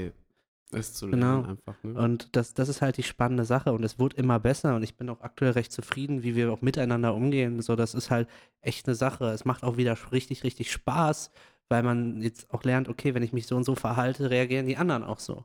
Es 0.72 0.94
zu 0.94 1.08
Genau. 1.08 1.26
lernen 1.42 1.46
einfach. 1.46 1.82
Ne? 1.82 1.94
Und 2.00 2.34
das, 2.36 2.54
das 2.54 2.68
ist 2.68 2.80
halt 2.82 2.96
die 2.96 3.02
spannende 3.02 3.44
Sache 3.44 3.72
und 3.72 3.82
es 3.84 3.98
wird 3.98 4.14
immer 4.14 4.38
besser 4.38 4.76
und 4.76 4.82
ich 4.82 4.96
bin 4.96 5.08
auch 5.08 5.20
aktuell 5.20 5.52
recht 5.52 5.72
zufrieden, 5.72 6.22
wie 6.22 6.36
wir 6.36 6.52
auch 6.52 6.60
miteinander 6.62 7.14
umgehen. 7.14 7.60
So, 7.62 7.74
das 7.76 7.94
ist 7.94 8.10
halt 8.10 8.28
echt 8.60 8.86
eine 8.86 8.94
Sache. 8.94 9.26
Es 9.30 9.44
macht 9.44 9.64
auch 9.64 9.76
wieder 9.76 9.96
richtig, 10.12 10.44
richtig 10.44 10.70
Spaß, 10.70 11.30
weil 11.68 11.82
man 11.82 12.22
jetzt 12.22 12.50
auch 12.52 12.62
lernt, 12.64 12.88
okay, 12.88 13.14
wenn 13.14 13.22
ich 13.22 13.32
mich 13.32 13.46
so 13.46 13.56
und 13.56 13.64
so 13.64 13.74
verhalte, 13.74 14.30
reagieren 14.30 14.66
die 14.66 14.76
anderen 14.76 15.02
auch 15.02 15.18
so. 15.18 15.44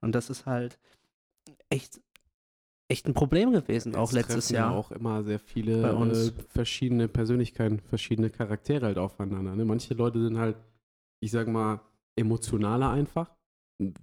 Und 0.00 0.14
das 0.14 0.30
ist 0.30 0.46
halt 0.46 0.78
echt, 1.68 2.00
echt 2.88 3.06
ein 3.06 3.14
Problem 3.14 3.52
gewesen, 3.52 3.94
auch 3.96 4.08
Es 4.08 4.14
letztes 4.14 4.46
treffen 4.46 4.54
ja 4.54 4.60
Jahr. 4.68 4.72
auch 4.74 4.90
immer 4.92 5.22
sehr 5.24 5.38
viele 5.38 5.82
Bei 5.82 5.92
uns. 5.92 6.28
Äh, 6.28 6.32
verschiedene 6.48 7.08
Persönlichkeiten, 7.08 7.80
verschiedene 7.80 8.30
Charaktere 8.30 8.86
halt 8.86 8.98
aufeinander. 8.98 9.54
Ne? 9.56 9.64
Manche 9.64 9.94
Leute 9.94 10.20
sind 10.22 10.38
halt, 10.38 10.56
ich 11.20 11.30
sag 11.30 11.48
mal, 11.48 11.80
emotionaler 12.16 12.90
einfach, 12.90 13.30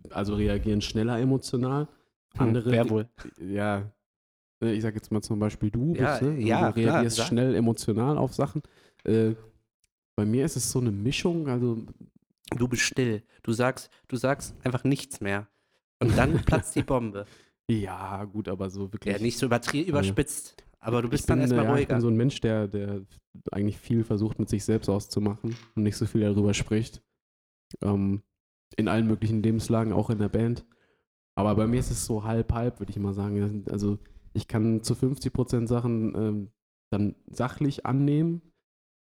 also 0.09 0.35
reagieren 0.35 0.81
schneller 0.81 1.19
emotional. 1.19 1.87
Hm, 2.33 2.41
Andere, 2.41 2.71
wer 2.71 2.89
wohl? 2.89 3.09
ja, 3.39 3.91
ne, 4.59 4.73
ich 4.73 4.81
sag 4.81 4.95
jetzt 4.95 5.11
mal 5.11 5.21
zum 5.21 5.39
Beispiel 5.39 5.71
du, 5.71 5.93
Ja, 5.95 6.11
bist, 6.19 6.21
ne? 6.23 6.39
ja, 6.39 6.71
du 6.71 6.81
klar, 6.81 6.95
reagierst 6.95 7.17
sag. 7.17 7.27
schnell 7.27 7.55
emotional 7.55 8.17
auf 8.17 8.33
Sachen. 8.33 8.61
Äh, 9.03 9.33
bei 10.15 10.25
mir 10.25 10.45
ist 10.45 10.55
es 10.55 10.71
so 10.71 10.79
eine 10.79 10.91
Mischung, 10.91 11.47
also 11.47 11.85
Du 12.55 12.67
bist 12.67 12.83
still. 12.83 13.23
Du 13.43 13.51
sagst, 13.51 13.89
du 14.07 14.15
sagst 14.15 14.55
einfach 14.63 14.83
nichts 14.85 15.19
mehr. 15.19 15.47
Und 15.99 16.17
dann 16.17 16.33
platzt 16.45 16.75
die 16.75 16.83
Bombe. 16.83 17.25
ja, 17.69 18.23
gut, 18.23 18.47
aber 18.47 18.69
so 18.69 18.91
wirklich. 18.93 19.13
Ja, 19.13 19.21
nicht 19.21 19.37
so 19.37 19.45
übertrie 19.47 19.81
überspitzt. 19.83 20.55
Aber 20.79 21.01
du 21.01 21.09
bist 21.09 21.23
ich 21.23 21.27
dann 21.27 21.39
bin, 21.39 21.41
erstmal 21.41 21.65
ja, 21.65 21.71
Ich 21.71 21.77
ruhiger. 21.79 21.93
bin 21.95 22.01
so 22.01 22.07
ein 22.07 22.15
Mensch, 22.15 22.39
der, 22.39 22.67
der 22.69 23.01
eigentlich 23.51 23.77
viel 23.77 24.03
versucht, 24.05 24.39
mit 24.39 24.47
sich 24.47 24.63
selbst 24.63 24.87
auszumachen 24.89 25.55
und 25.75 25.83
nicht 25.83 25.97
so 25.97 26.05
viel 26.05 26.21
darüber 26.21 26.53
spricht. 26.53 27.01
Ähm, 27.81 28.21
in 28.75 28.87
allen 28.87 29.07
möglichen 29.07 29.41
Lebenslagen, 29.41 29.93
auch 29.93 30.09
in 30.09 30.19
der 30.19 30.29
Band. 30.29 30.65
Aber 31.35 31.55
bei 31.55 31.67
mir 31.67 31.79
ist 31.79 31.91
es 31.91 32.05
so 32.05 32.23
halb-halb, 32.23 32.79
würde 32.79 32.91
ich 32.91 32.99
mal 32.99 33.13
sagen. 33.13 33.63
Also 33.69 33.99
ich 34.33 34.47
kann 34.47 34.83
zu 34.83 34.95
50 34.95 35.31
Prozent 35.31 35.69
Sachen 35.69 36.15
ähm, 36.15 36.51
dann 36.91 37.15
sachlich 37.27 37.85
annehmen 37.85 38.41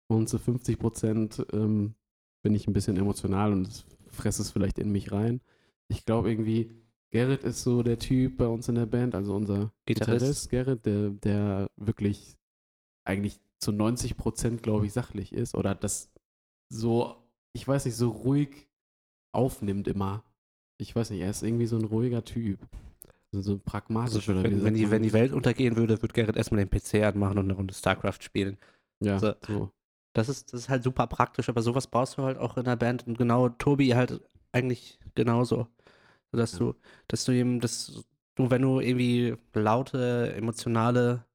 und 0.07 0.29
zu 0.29 0.37
50 0.37 0.79
Prozent 0.79 1.45
ähm, 1.51 1.95
bin 2.43 2.55
ich 2.55 2.67
ein 2.67 2.73
bisschen 2.73 2.97
emotional 2.97 3.51
und 3.51 3.85
fresse 4.07 4.41
es 4.41 4.51
vielleicht 4.51 4.79
in 4.79 4.91
mich 4.91 5.11
rein. 5.11 5.41
Ich 5.87 6.05
glaube 6.05 6.29
irgendwie, 6.29 6.71
Gerrit 7.11 7.43
ist 7.43 7.63
so 7.63 7.83
der 7.83 7.97
Typ 7.97 8.37
bei 8.37 8.47
uns 8.47 8.67
in 8.69 8.75
der 8.75 8.85
Band, 8.85 9.15
also 9.15 9.35
unser 9.35 9.73
Gitarrist. 9.85 10.19
Gitarrist, 10.19 10.49
Gerrit, 10.49 10.85
der, 10.85 11.09
der 11.09 11.69
wirklich 11.75 12.37
eigentlich 13.05 13.39
zu 13.57 13.71
90 13.71 14.17
Prozent, 14.17 14.63
glaube 14.63 14.85
ich, 14.85 14.93
sachlich 14.93 15.33
ist 15.33 15.55
oder 15.55 15.75
das 15.75 16.11
so, 16.69 17.15
ich 17.53 17.67
weiß 17.67 17.85
nicht, 17.85 17.95
so 17.95 18.09
ruhig 18.09 18.68
aufnimmt 19.31 19.87
immer. 19.87 20.23
Ich 20.77 20.95
weiß 20.95 21.09
nicht, 21.09 21.21
er 21.21 21.29
ist 21.29 21.43
irgendwie 21.43 21.65
so 21.67 21.77
ein 21.77 21.85
ruhiger 21.85 22.23
Typ. 22.23 22.59
So, 23.31 23.41
so 23.41 23.59
pragmatisch 23.59 24.27
Also, 24.27 24.31
oder 24.31 24.41
wie 24.41 24.43
wenn, 24.45 24.53
sagt 24.55 24.65
wenn, 24.65 24.73
die, 24.75 24.91
wenn 24.91 25.03
die? 25.03 25.13
Welt 25.13 25.33
untergehen 25.33 25.75
würde, 25.75 26.01
würde 26.01 26.13
Gerrit 26.13 26.35
erstmal 26.35 26.65
den 26.65 26.69
PC 26.69 27.03
anmachen 27.03 27.37
und 27.37 27.45
eine 27.45 27.53
Runde 27.53 27.73
StarCraft 27.73 28.21
spielen. 28.21 28.57
Ja, 29.01 29.19
so- 29.19 29.33
so. 29.45 29.71
Das 30.13 30.27
ist, 30.29 30.51
das 30.53 30.61
ist 30.61 30.69
halt 30.69 30.83
super 30.83 31.05
praktisch, 31.07 31.49
aber 31.49 31.61
sowas 31.61 31.85
brauchst 31.87 32.17
du 32.17 32.23
halt 32.23 32.37
auch 32.39 32.57
in 32.57 32.63
der 32.65 32.75
Band. 32.75 33.05
Und 33.07 33.17
genau, 33.17 33.49
Tobi 33.49 33.93
halt 33.93 34.21
eigentlich 34.51 34.99
genauso. 35.15 35.67
So, 36.31 36.37
Dass 36.37 36.53
Ja. 36.53 36.59
du, 36.59 36.75
dass 37.07 37.25
du 37.25 37.31
ihm, 37.31 37.59
dass 37.59 38.03
du, 38.35 38.49
wenn 38.49 38.63
du 38.63 38.79
irgendwie 38.79 39.35
laute, 39.53 40.33
emotionale, 40.35 41.25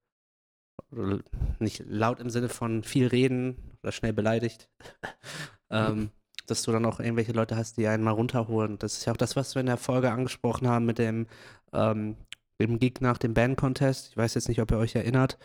nicht 1.58 1.84
laut 1.86 2.20
im 2.20 2.30
Sinne 2.30 2.48
von 2.48 2.82
viel 2.82 3.06
reden 3.06 3.56
oder 3.82 3.92
schnell 3.92 4.12
beleidigt, 4.12 4.68
ähm, 5.70 6.10
dass 6.46 6.62
du 6.62 6.72
dann 6.72 6.84
auch 6.86 7.00
irgendwelche 7.00 7.32
Leute 7.32 7.56
hast, 7.56 7.76
die 7.76 7.86
einen 7.88 8.04
mal 8.04 8.12
runterholen. 8.12 8.78
Das 8.78 8.94
ist 8.98 9.04
ja 9.06 9.12
auch 9.12 9.16
das, 9.16 9.36
was 9.36 9.54
wir 9.54 9.60
in 9.60 9.66
der 9.66 9.76
Folge 9.76 10.10
angesprochen 10.12 10.68
haben 10.68 10.86
mit 10.86 10.98
dem, 10.98 11.26
ähm, 11.72 12.16
dem 12.60 12.78
Gig 12.78 13.00
nach 13.00 13.18
dem 13.18 13.34
Band-Contest. 13.34 14.10
Ich 14.10 14.16
weiß 14.16 14.34
jetzt 14.34 14.48
nicht, 14.48 14.60
ob 14.60 14.70
ihr 14.70 14.78
euch 14.78 14.94
erinnert, 14.94 15.38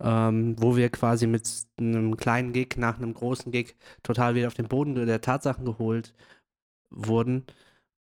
ähm, 0.00 0.56
wo 0.58 0.76
wir 0.76 0.90
quasi 0.90 1.26
mit 1.26 1.48
einem 1.78 2.16
kleinen 2.16 2.52
Gig 2.52 2.76
nach 2.76 2.98
einem 2.98 3.14
großen 3.14 3.52
Gig 3.52 3.76
total 4.02 4.34
wieder 4.34 4.48
auf 4.48 4.54
den 4.54 4.68
Boden 4.68 4.94
der 4.94 5.20
Tatsachen 5.20 5.64
geholt 5.64 6.14
wurden. 6.90 7.44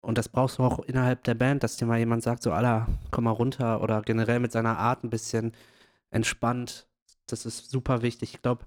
Und 0.02 0.18
das 0.18 0.30
brauchst 0.30 0.60
du 0.60 0.64
auch 0.64 0.80
innerhalb 0.80 1.24
der 1.24 1.34
Band, 1.36 1.64
dass 1.64 1.78
dir 1.78 1.88
mal 1.88 1.98
jemand 2.00 2.24
sagt, 2.24 2.44
so, 2.44 2.52
Alter, 2.52 2.88
komm 3.12 3.24
mal 3.26 3.32
runter 3.32 3.82
oder 3.82 4.02
generell 4.04 4.40
mit 4.40 4.52
seiner 4.52 4.78
Art 4.78 5.04
ein 5.04 5.10
bisschen 5.10 5.54
entspannt. 6.12 6.88
Das 7.28 7.46
ist 7.46 7.72
super 7.72 8.02
wichtig. 8.04 8.36
Ich 8.36 8.42
glaube, 8.42 8.66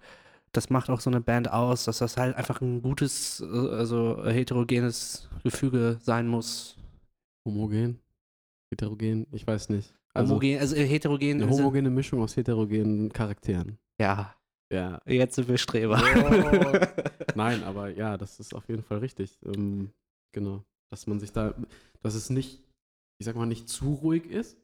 das 0.53 0.71
macht 0.71 0.89
auch 0.91 1.01
so 1.01 1.11
eine 1.11 1.21
Band 1.21 1.51
aus, 1.51 1.85
dass 1.85 1.99
das 1.99 2.17
halt 2.17 2.37
einfach 2.37 2.61
ein 2.61 2.83
gutes, 2.83 3.41
äh, 3.41 3.45
also 3.47 4.25
heterogenes 4.25 5.29
Gefüge 5.45 5.99
sein 6.03 6.27
muss. 6.29 6.77
Homogen? 7.47 7.99
Heterogen? 8.71 9.27
Ich 9.33 9.47
weiß 9.47 9.69
nicht. 9.71 9.95
Also 10.15 10.31
Homogen, 10.35 10.59
also 10.59 10.75
äh, 10.77 10.87
heterogen. 10.87 11.43
eine 11.43 11.51
homogene 11.51 11.91
Mischung 11.91 12.21
aus 12.23 12.37
heterogenen 12.37 13.13
Charakteren. 13.13 13.79
Ja, 14.01 14.35
Ja. 14.73 15.01
jetzt 15.07 15.37
sind 15.37 15.49
wir 15.49 15.59
Streber. 15.59 16.01
Oh. 16.03 16.79
Nein, 17.35 17.63
aber 17.65 17.89
ja, 17.91 18.17
das 18.17 18.41
ist 18.41 18.55
auf 18.55 18.69
jeden 18.69 18.83
Fall 18.83 18.99
richtig. 18.99 19.39
Ähm, 19.45 19.91
genau. 20.33 20.65
Dass 20.91 21.07
man 21.07 21.21
sich 21.21 21.33
da, 21.33 21.55
dass 22.03 22.15
es 22.15 22.31
nicht, 22.31 22.63
ich 23.19 23.27
sag 23.27 23.37
mal, 23.37 23.47
nicht 23.47 23.69
zu 23.69 23.95
ruhig 23.95 24.27
ist. 24.27 24.57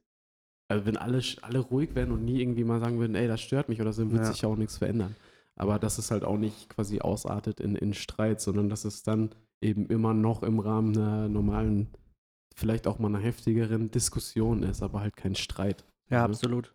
Also 0.69 0.87
wenn 0.87 0.97
alle, 0.97 1.21
alle 1.43 1.59
ruhig 1.59 1.95
werden 1.95 2.12
und 2.12 2.25
nie 2.25 2.41
irgendwie 2.41 2.64
mal 2.64 2.81
sagen 2.81 2.99
würden, 2.99 3.14
ey, 3.14 3.29
das 3.29 3.43
stört 3.43 3.69
mich 3.69 3.81
oder 3.83 3.93
so, 3.93 4.11
wird 4.11 4.23
Ja. 4.23 4.33
sich 4.33 4.41
ja 4.43 4.49
auch 4.49 4.57
nichts 4.57 4.79
verändern. 4.79 5.14
Aber 5.56 5.78
dass 5.78 5.99
es 5.99 6.11
halt 6.11 6.25
auch 6.25 6.38
nicht 6.38 6.68
quasi 6.68 7.00
ausartet 7.00 7.61
in, 7.61 7.76
in 7.76 7.94
Streit, 7.94 8.40
sondern 8.40 8.68
dass 8.68 8.84
es 8.84 9.02
dann 9.02 9.30
eben 9.61 9.87
immer 9.87 10.12
noch 10.14 10.42
im 10.42 10.58
Rahmen 10.58 10.96
einer 10.96 11.28
normalen, 11.28 11.88
vielleicht 12.56 12.87
auch 12.87 12.99
mal 12.99 13.08
einer 13.08 13.20
heftigeren 13.20 13.90
Diskussion 13.90 14.62
ist, 14.62 14.82
aber 14.82 15.00
halt 15.00 15.16
kein 15.16 15.34
Streit. 15.34 15.84
Ja, 16.11 16.26
Mhm. 16.26 16.34
absolut. 16.34 16.75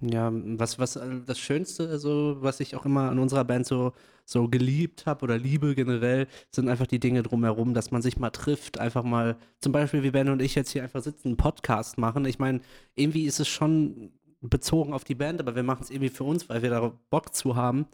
Ja, 0.00 0.30
was, 0.32 0.78
was 0.78 0.94
äh, 0.94 1.20
das 1.26 1.40
Schönste, 1.40 1.98
so, 1.98 2.36
was 2.40 2.60
ich 2.60 2.76
auch 2.76 2.84
immer 2.86 3.10
an 3.10 3.18
unserer 3.18 3.44
Band 3.44 3.66
so, 3.66 3.92
so 4.24 4.46
geliebt 4.48 5.06
habe 5.06 5.24
oder 5.24 5.36
liebe 5.36 5.74
generell, 5.74 6.28
sind 6.54 6.68
einfach 6.68 6.86
die 6.86 7.00
Dinge 7.00 7.24
drumherum, 7.24 7.74
dass 7.74 7.90
man 7.90 8.00
sich 8.00 8.16
mal 8.16 8.30
trifft, 8.30 8.78
einfach 8.78 9.02
mal, 9.02 9.36
zum 9.60 9.72
Beispiel 9.72 10.04
wie 10.04 10.12
Ben 10.12 10.28
und 10.28 10.40
ich 10.40 10.54
jetzt 10.54 10.70
hier 10.70 10.84
einfach 10.84 11.02
sitzen, 11.02 11.28
einen 11.28 11.36
Podcast 11.36 11.98
machen. 11.98 12.26
Ich 12.26 12.38
meine, 12.38 12.60
irgendwie 12.94 13.24
ist 13.24 13.40
es 13.40 13.48
schon 13.48 14.12
bezogen 14.40 14.92
auf 14.92 15.04
die 15.04 15.14
Band, 15.14 15.40
aber 15.40 15.54
wir 15.56 15.62
machen 15.62 15.82
es 15.82 15.90
irgendwie 15.90 16.10
für 16.10 16.24
uns, 16.24 16.48
weil 16.48 16.62
wir 16.62 16.70
da 16.70 16.92
Bock 17.10 17.34
zu 17.34 17.56
haben. 17.56 17.86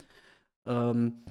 Ähm, 0.66 1.24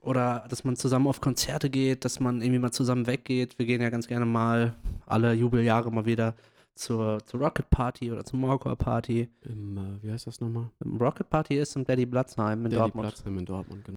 oder 0.00 0.44
dass 0.48 0.64
man 0.64 0.76
zusammen 0.76 1.06
auf 1.06 1.20
Konzerte 1.20 1.70
geht, 1.70 2.04
dass 2.04 2.20
man 2.20 2.42
irgendwie 2.42 2.58
mal 2.58 2.72
zusammen 2.72 3.06
weggeht. 3.06 3.58
Wir 3.58 3.66
gehen 3.66 3.80
ja 3.80 3.88
ganz 3.90 4.06
gerne 4.06 4.26
mal 4.26 4.74
alle 5.06 5.32
Jubeljahre 5.32 5.90
mal 5.90 6.04
wieder 6.04 6.34
zur, 6.74 7.24
zur 7.24 7.40
Rocket 7.40 7.70
Party 7.70 8.12
oder 8.12 8.24
zur 8.24 8.38
Morcor 8.38 8.76
Party. 8.76 9.28
Im, 9.42 9.78
äh, 9.78 10.02
wie 10.02 10.12
heißt 10.12 10.26
das 10.26 10.40
nochmal? 10.40 10.70
Rocket 10.84 11.28
Party 11.30 11.56
ist 11.58 11.76
im 11.76 11.84
Daddy 11.84 12.04
Blatzheim 12.04 12.58
in 12.58 12.70
Daddy 12.70 12.76
Dortmund. 12.76 13.08
Platzheim 13.08 13.38
in 13.38 13.46
Dortmund, 13.46 13.84
genau. 13.84 13.96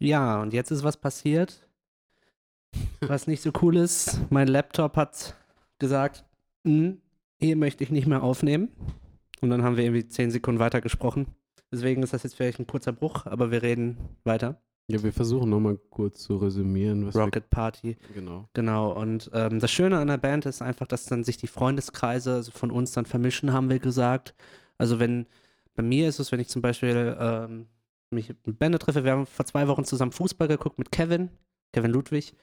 Ja, 0.00 0.42
und 0.42 0.52
jetzt 0.52 0.72
ist 0.72 0.82
was 0.82 0.96
passiert, 0.96 1.68
was 3.00 3.28
nicht 3.28 3.42
so 3.42 3.52
cool 3.62 3.76
ist. 3.76 4.20
Mein 4.30 4.48
Laptop 4.48 4.96
hat 4.96 5.36
gesagt, 5.78 6.24
"Hm, 6.64 7.00
hier 7.38 7.56
möchte 7.56 7.84
ich 7.84 7.90
nicht 7.90 8.08
mehr 8.08 8.22
aufnehmen. 8.22 8.70
Und 9.44 9.50
dann 9.50 9.62
haben 9.62 9.76
wir 9.76 9.84
irgendwie 9.84 10.08
zehn 10.08 10.30
Sekunden 10.30 10.58
weiter 10.58 10.80
gesprochen. 10.80 11.26
Deswegen 11.70 12.02
ist 12.02 12.14
das 12.14 12.22
jetzt 12.22 12.34
vielleicht 12.34 12.58
ein 12.60 12.66
kurzer 12.66 12.92
Bruch, 12.92 13.26
aber 13.26 13.50
wir 13.50 13.62
reden 13.62 13.98
weiter. 14.24 14.62
Ja, 14.88 15.02
wir 15.02 15.12
versuchen 15.12 15.50
nochmal 15.50 15.76
kurz 15.90 16.22
zu 16.22 16.36
resümieren, 16.38 17.06
was 17.06 17.14
Rocket 17.14 17.50
Party. 17.50 17.96
genau. 18.14 18.48
Genau, 18.54 18.92
und 18.92 19.30
ähm, 19.34 19.60
das 19.60 19.70
Schöne 19.70 19.98
an 19.98 20.08
der 20.08 20.16
Band 20.16 20.46
ist 20.46 20.62
einfach, 20.62 20.86
dass 20.86 21.04
dann 21.04 21.24
sich 21.24 21.36
die 21.36 21.46
Freundeskreise 21.46 22.32
also 22.32 22.52
von 22.52 22.70
uns 22.70 22.92
dann 22.92 23.04
vermischen, 23.04 23.52
haben 23.52 23.68
wir 23.68 23.78
gesagt. 23.80 24.34
Also 24.78 24.98
wenn, 24.98 25.26
bei 25.74 25.82
mir 25.82 26.08
ist 26.08 26.20
es, 26.20 26.32
wenn 26.32 26.40
ich 26.40 26.48
zum 26.48 26.62
Beispiel 26.62 27.14
ähm, 27.20 27.66
mich 28.10 28.34
mit 28.46 28.58
Bände 28.58 28.78
treffe, 28.78 29.04
wir 29.04 29.12
haben 29.12 29.26
vor 29.26 29.44
zwei 29.44 29.68
Wochen 29.68 29.84
zusammen 29.84 30.12
Fußball 30.12 30.48
geguckt 30.48 30.78
mit 30.78 30.90
Kevin, 30.90 31.28
Kevin 31.74 31.90
Ludwig. 31.90 32.34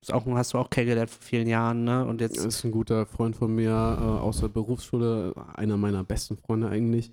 Ist 0.00 0.12
auch, 0.12 0.24
hast 0.26 0.54
du 0.54 0.58
auch 0.58 0.70
kennengelernt 0.70 1.10
vor 1.10 1.22
vielen 1.22 1.48
Jahren, 1.48 1.84
ne? 1.84 2.04
Und 2.04 2.20
jetzt, 2.20 2.36
ist 2.36 2.64
ein 2.64 2.70
guter 2.70 3.04
Freund 3.04 3.34
von 3.34 3.54
mir 3.54 3.70
äh, 3.70 3.72
aus 4.22 4.40
der 4.40 4.48
Berufsschule, 4.48 5.34
einer 5.54 5.76
meiner 5.76 6.04
besten 6.04 6.36
Freunde 6.36 6.68
eigentlich. 6.68 7.10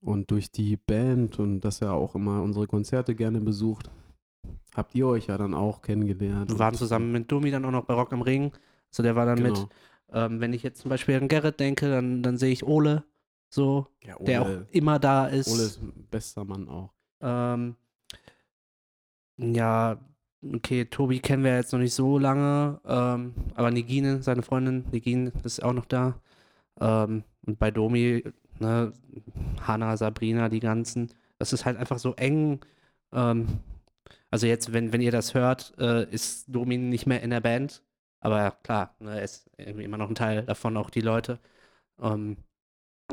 Und 0.00 0.30
durch 0.30 0.50
die 0.50 0.76
Band 0.76 1.38
und 1.38 1.60
dass 1.60 1.80
er 1.80 1.92
auch 1.94 2.14
immer 2.14 2.42
unsere 2.42 2.66
Konzerte 2.66 3.14
gerne 3.14 3.40
besucht, 3.40 3.88
habt 4.74 4.94
ihr 4.94 5.06
euch 5.06 5.28
ja 5.28 5.38
dann 5.38 5.54
auch 5.54 5.80
kennengelernt. 5.80 6.50
wir 6.50 6.58
waren 6.58 6.74
zusammen 6.74 7.12
mit 7.12 7.30
Domi 7.32 7.50
dann 7.50 7.64
auch 7.64 7.70
noch 7.70 7.84
bei 7.84 7.94
Rock 7.94 8.12
am 8.12 8.20
Ring. 8.20 8.52
So, 8.90 9.02
der 9.02 9.16
war 9.16 9.24
dann 9.26 9.36
Genau. 9.42 9.60
mit, 9.60 9.68
ähm, 10.12 10.40
wenn 10.40 10.52
ich 10.52 10.62
jetzt 10.62 10.80
zum 10.82 10.88
Beispiel 10.90 11.14
an 11.16 11.28
Gerrit 11.28 11.58
denke, 11.58 11.88
dann, 11.88 12.22
dann 12.22 12.36
sehe 12.36 12.52
ich 12.52 12.66
Ole, 12.66 13.04
so, 13.48 13.86
Ja, 14.04 14.16
der 14.18 14.42
auch 14.42 14.46
Ole, 14.46 14.66
immer 14.72 14.98
da 14.98 15.26
ist. 15.26 15.48
Ole 15.48 15.62
ist 15.62 15.80
ein 15.80 16.06
bester 16.10 16.44
Mann 16.44 16.68
auch. 16.68 16.92
Ähm, 17.20 17.76
ja, 19.38 19.98
okay, 20.54 20.84
Tobi 20.84 21.20
kennen 21.20 21.44
wir 21.44 21.56
jetzt 21.56 21.72
noch 21.72 21.80
nicht 21.80 21.94
so 21.94 22.18
lange, 22.18 22.80
ähm, 22.86 23.34
aber 23.54 23.70
Negine, 23.70 24.22
seine 24.22 24.42
Freundin, 24.42 24.84
Negine 24.92 25.32
ist 25.44 25.62
auch 25.62 25.72
noch 25.72 25.86
da. 25.86 26.20
Ähm, 26.80 27.24
und 27.46 27.58
bei 27.58 27.70
Domi, 27.70 28.24
ne, 28.58 28.92
Hanna, 29.60 29.96
Sabrina, 29.96 30.48
die 30.48 30.60
ganzen, 30.60 31.10
das 31.38 31.52
ist 31.52 31.64
halt 31.64 31.76
einfach 31.76 31.98
so 31.98 32.14
eng. 32.14 32.60
Ähm, 33.12 33.46
also 34.30 34.46
jetzt, 34.46 34.72
wenn, 34.72 34.92
wenn 34.92 35.00
ihr 35.00 35.12
das 35.12 35.34
hört, 35.34 35.74
äh, 35.78 36.10
ist 36.10 36.46
Domi 36.48 36.76
nicht 36.78 37.06
mehr 37.06 37.22
in 37.22 37.30
der 37.30 37.40
Band, 37.40 37.82
aber 38.20 38.52
klar, 38.62 38.94
ne, 39.00 39.18
er 39.18 39.22
ist 39.24 39.48
immer 39.58 39.98
noch 39.98 40.08
ein 40.08 40.14
Teil 40.14 40.42
davon, 40.44 40.76
auch 40.76 40.90
die 40.90 41.00
Leute. 41.00 41.38
Ähm, 42.00 42.36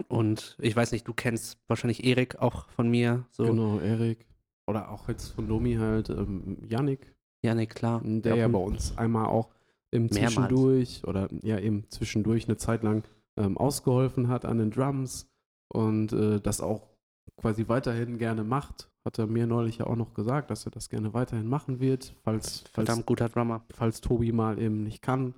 und 0.07 0.57
ich 0.59 0.75
weiß 0.75 0.91
nicht, 0.93 1.07
du 1.07 1.13
kennst 1.13 1.59
wahrscheinlich 1.67 2.03
Erik 2.05 2.39
auch 2.39 2.69
von 2.69 2.89
mir, 2.89 3.25
so. 3.31 3.45
Genau, 3.45 3.79
Erik. 3.79 4.25
Oder 4.67 4.89
auch 4.89 5.09
jetzt 5.09 5.29
von 5.29 5.47
Domi 5.47 5.75
halt 5.75 6.09
ähm, 6.09 6.57
Yannick, 6.67 7.13
Ja, 7.43 7.55
nee, 7.55 7.65
klar. 7.65 8.01
der 8.03 8.35
ja 8.35 8.47
bei 8.47 8.59
uns 8.59 8.97
einmal 8.97 9.25
auch 9.25 9.49
im 9.89 10.05
Mehrmals. 10.05 10.33
Zwischendurch 10.33 11.03
oder 11.05 11.27
ja 11.41 11.59
eben 11.59 11.85
zwischendurch 11.89 12.47
eine 12.47 12.57
Zeit 12.57 12.83
lang 12.83 13.03
ähm, 13.37 13.57
ausgeholfen 13.57 14.27
hat 14.27 14.45
an 14.45 14.57
den 14.57 14.71
Drums 14.71 15.29
und 15.67 16.13
äh, 16.13 16.39
das 16.39 16.61
auch 16.61 16.87
quasi 17.37 17.67
weiterhin 17.67 18.17
gerne 18.17 18.43
macht. 18.43 18.89
Hat 19.03 19.17
er 19.17 19.25
mir 19.25 19.47
neulich 19.47 19.79
ja 19.79 19.87
auch 19.87 19.95
noch 19.95 20.13
gesagt, 20.13 20.51
dass 20.51 20.65
er 20.65 20.71
das 20.71 20.89
gerne 20.89 21.13
weiterhin 21.15 21.47
machen 21.47 21.79
wird, 21.79 22.13
falls, 22.23 22.59
falls, 22.59 22.69
Verdammt 22.71 23.05
guter 23.07 23.29
Drummer. 23.29 23.65
falls 23.73 23.99
Tobi 23.99 24.31
mal 24.31 24.59
eben 24.59 24.83
nicht 24.83 25.01
kann. 25.01 25.33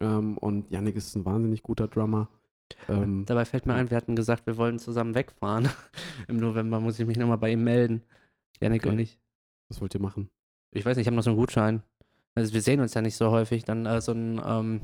Ähm, 0.00 0.38
und 0.38 0.70
Yannick 0.70 0.96
ist 0.96 1.14
ein 1.14 1.24
wahnsinnig 1.26 1.62
guter 1.62 1.86
Drummer. 1.86 2.28
Ähm, 2.88 3.24
Dabei 3.26 3.44
fällt 3.44 3.66
mir 3.66 3.74
ein, 3.74 3.90
wir 3.90 3.96
hatten 3.98 4.16
gesagt, 4.16 4.46
wir 4.46 4.56
wollen 4.56 4.78
zusammen 4.78 5.14
wegfahren. 5.14 5.68
Im 6.28 6.38
November 6.38 6.80
muss 6.80 6.98
ich 6.98 7.06
mich 7.06 7.18
nochmal 7.18 7.36
bei 7.38 7.52
ihm 7.52 7.62
melden. 7.62 8.02
Janik 8.60 8.82
Okay. 8.82 8.92
und 8.92 8.98
ich. 9.00 9.18
was 9.68 9.80
wollt 9.82 9.94
ihr 9.94 10.00
machen? 10.00 10.30
Ich 10.74 10.84
weiß 10.84 10.96
nicht, 10.96 11.04
ich 11.04 11.06
habe 11.06 11.16
noch 11.16 11.22
so 11.22 11.30
einen 11.30 11.38
Gutschein. 11.38 11.82
Also 12.34 12.52
wir 12.52 12.62
sehen 12.62 12.80
uns 12.80 12.94
ja 12.94 13.00
nicht 13.00 13.16
so 13.16 13.30
häufig. 13.30 13.64
Dann 13.64 13.86
äh, 13.86 14.00
so 14.00 14.12
ein 14.12 14.40
ähm, 14.44 14.80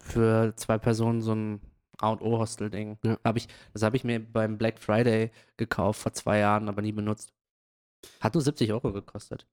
für 0.00 0.54
zwei 0.56 0.78
Personen 0.78 1.20
so 1.22 1.34
ein 1.34 1.60
A 1.98 2.10
und 2.10 2.22
O 2.22 2.38
Hostel 2.38 2.70
Ding. 2.70 2.98
Ja. 3.04 3.18
Hab 3.24 3.36
ich, 3.36 3.48
das 3.72 3.82
habe 3.82 3.96
ich 3.96 4.04
mir 4.04 4.20
beim 4.20 4.58
Black 4.58 4.78
Friday 4.78 5.30
gekauft 5.56 6.00
vor 6.00 6.12
zwei 6.12 6.38
Jahren, 6.38 6.68
aber 6.68 6.82
nie 6.82 6.92
benutzt. 6.92 7.32
Hat 8.20 8.34
nur 8.34 8.42
70 8.42 8.72
Euro 8.72 8.92
gekostet. 8.92 9.46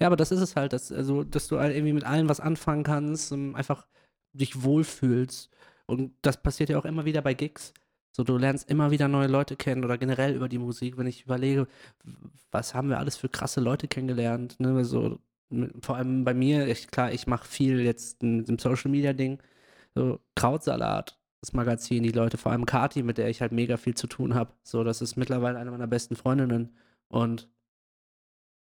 Ja, 0.00 0.06
aber 0.06 0.16
das 0.16 0.32
ist 0.32 0.40
es 0.40 0.56
halt, 0.56 0.72
dass, 0.72 0.90
also, 0.90 1.22
dass 1.22 1.48
du 1.48 1.58
halt 1.58 1.74
irgendwie 1.74 1.92
mit 1.92 2.04
allem 2.04 2.28
was 2.28 2.40
anfangen 2.40 2.82
kannst. 2.82 3.32
einfach 3.32 3.86
dich 4.32 4.62
wohlfühlst. 4.62 5.50
Und 5.86 6.14
das 6.22 6.42
passiert 6.42 6.70
ja 6.70 6.78
auch 6.78 6.84
immer 6.84 7.04
wieder 7.04 7.22
bei 7.22 7.34
Gigs. 7.34 7.74
So, 8.12 8.24
du 8.24 8.36
lernst 8.36 8.68
immer 8.68 8.90
wieder 8.90 9.06
neue 9.08 9.28
Leute 9.28 9.56
kennen 9.56 9.84
oder 9.84 9.96
generell 9.96 10.34
über 10.34 10.48
die 10.48 10.58
Musik, 10.58 10.98
wenn 10.98 11.06
ich 11.06 11.24
überlege, 11.24 11.68
was 12.50 12.74
haben 12.74 12.88
wir 12.88 12.98
alles 12.98 13.16
für 13.16 13.28
krasse 13.28 13.60
Leute 13.60 13.86
kennengelernt. 13.86 14.58
Ne? 14.58 14.84
So, 14.84 15.18
vor 15.82 15.96
allem 15.96 16.24
bei 16.24 16.34
mir, 16.34 16.66
ich, 16.66 16.88
klar, 16.88 17.12
ich 17.12 17.26
mache 17.26 17.46
viel 17.46 17.80
jetzt 17.80 18.22
mit 18.22 18.48
dem 18.48 18.58
Social 18.58 18.90
Media 18.90 19.12
Ding. 19.12 19.38
So, 19.94 20.18
Krautsalat, 20.34 21.18
das 21.40 21.52
Magazin, 21.52 22.02
die 22.02 22.10
Leute, 22.12 22.36
vor 22.36 22.52
allem 22.52 22.66
Kati, 22.66 23.02
mit 23.02 23.16
der 23.18 23.28
ich 23.28 23.40
halt 23.40 23.52
mega 23.52 23.76
viel 23.76 23.94
zu 23.94 24.06
tun 24.08 24.34
habe. 24.34 24.52
So, 24.64 24.82
das 24.84 25.02
ist 25.02 25.16
mittlerweile 25.16 25.58
eine 25.58 25.70
meiner 25.70 25.86
besten 25.86 26.16
Freundinnen. 26.16 26.76
Und 27.08 27.48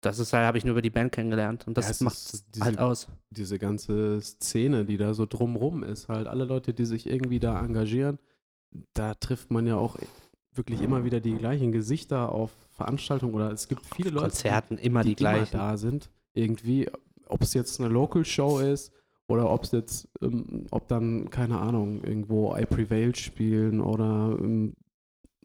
das 0.03 0.19
ist 0.19 0.33
halt, 0.33 0.47
habe 0.47 0.59
ich 0.59 0.65
nur 0.65 0.73
über 0.73 0.83
die 0.83 0.91
Band 0.91 1.13
kennengelernt. 1.13 1.67
Und 1.67 1.77
das 1.79 1.99
Ja, 2.01 2.05
macht 2.05 2.17
diese- 2.55 2.65
halt 2.65 2.79
aus. 2.79 3.09
diese 3.31 3.59
ganze 3.59 4.21
Szene, 4.21 4.85
die 4.85 4.97
da 4.99 5.15
so 5.15 5.25
drumrum 5.27 5.83
ist, 5.83 6.09
halt 6.09 6.27
alle 6.27 6.45
Leute, 6.45 6.75
die 6.75 6.85
sich 6.85 7.07
irgendwie 7.07 7.41
da 7.41 7.59
engagieren, 7.63 8.19
da 8.95 9.15
trifft 9.15 9.51
man 9.51 9.67
ja 9.67 9.77
auch 9.77 9.97
wirklich 10.55 10.83
immer 10.83 11.05
wieder 11.05 11.21
die 11.21 11.35
gleichen 11.35 11.73
Gesichter 11.73 12.31
auf 12.33 12.53
Veranstaltungen 12.71 13.35
oder 13.35 13.51
es 13.51 13.69
gibt 13.69 13.85
viele 13.87 14.11
Leute, 14.11 14.27
Konzerten 14.27 14.79
immer 14.79 15.03
die, 15.03 15.15
die, 15.15 15.23
immer 15.23 15.35
gleichen. 15.35 15.57
da 15.57 15.77
sind. 15.77 16.11
Irgendwie, 16.33 16.89
ob 17.27 17.43
es 17.43 17.55
jetzt 17.55 17.81
eine 17.81 17.89
Local 17.89 18.25
Show 18.25 18.59
ist 18.61 18.93
oder 19.27 19.51
ob 19.51 19.65
es 19.65 19.73
jetzt, 19.73 20.09
ähm, 20.23 20.67
ob 20.71 20.89
dann, 20.89 21.31
keine 21.31 21.59
Ahnung, 21.59 22.03
irgendwo 22.03 22.57
I 22.57 22.67
Prevail 22.67 23.15
spielen 23.15 23.81
oder 23.81 24.37
ähm, 24.39 24.75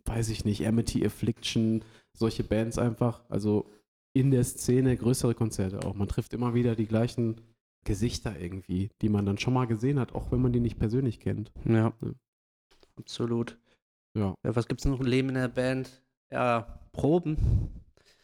weiß 0.06 0.30
ich 0.30 0.46
nicht, 0.46 0.66
Amity 0.68 1.06
Affliction, 1.06 1.84
solche 2.14 2.44
Bands 2.44 2.78
einfach, 2.78 3.22
also 3.30 3.70
in 4.14 4.32
der 4.32 4.44
Szene 4.44 4.98
größere 4.98 5.36
Konzerte 5.36 5.86
auch. 5.86 5.94
Man 5.94 6.08
trifft 6.08 6.34
immer 6.34 6.54
wieder 6.54 6.76
die 6.76 6.88
gleichen 6.88 7.42
Gesichter 7.86 8.40
irgendwie, 8.40 8.90
die 9.02 9.10
man 9.10 9.26
dann 9.26 9.38
schon 9.38 9.54
mal 9.54 9.66
gesehen 9.66 10.00
hat, 10.00 10.14
auch 10.14 10.32
wenn 10.32 10.42
man 10.42 10.52
die 10.52 10.60
nicht 10.60 10.80
persönlich 10.80 11.20
kennt. 11.20 11.52
Ja. 11.66 11.94
Ja. 12.02 12.12
Absolut. 13.00 13.58
Ja. 14.15 14.34
Ja, 14.44 14.56
was 14.56 14.68
gibt's 14.68 14.86
noch 14.86 15.00
im 15.00 15.06
Leben 15.06 15.29
in 15.29 15.36
der 15.36 15.48
Band? 15.48 16.03
Ja, 16.32 16.79
Proben. 16.91 17.38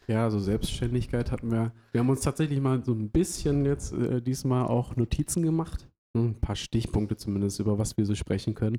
Ja, 0.06 0.24
also 0.24 0.38
Selbstständigkeit 0.38 1.32
hatten 1.32 1.50
wir. 1.50 1.72
Wir 1.92 2.00
haben 2.00 2.10
uns 2.10 2.20
tatsächlich 2.20 2.60
mal 2.60 2.84
so 2.84 2.92
ein 2.92 3.10
bisschen 3.10 3.64
jetzt 3.64 3.92
äh, 3.92 4.20
diesmal 4.22 4.66
auch 4.66 4.94
Notizen 4.96 5.42
gemacht. 5.42 5.88
Hm, 6.16 6.28
Ein 6.30 6.40
paar 6.40 6.54
Stichpunkte 6.56 7.16
zumindest, 7.16 7.58
über 7.58 7.78
was 7.78 7.96
wir 7.96 8.06
so 8.06 8.14
sprechen 8.14 8.54
können. 8.54 8.78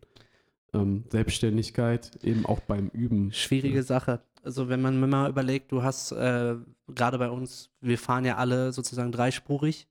Ähm, 0.74 1.04
Selbstständigkeit 1.10 2.18
eben 2.24 2.46
auch 2.46 2.60
beim 2.62 2.88
Üben. 2.90 3.32
Schwierige 3.34 3.78
Ja. 3.78 3.84
Sache. 3.84 4.22
Also 4.44 4.70
wenn 4.70 4.82
man 4.82 5.00
mir 5.00 5.08
mal 5.08 5.30
überlegt, 5.30 5.72
du 5.74 5.84
hast 5.84 6.12
äh, 6.14 6.56
gerade 6.88 7.18
bei 7.18 7.30
uns, 7.30 7.70
wir 7.82 7.98
fahren 7.98 8.24
ja 8.24 8.38
alle 8.38 8.72
sozusagen 8.72 9.12
dreispurig, 9.12 9.88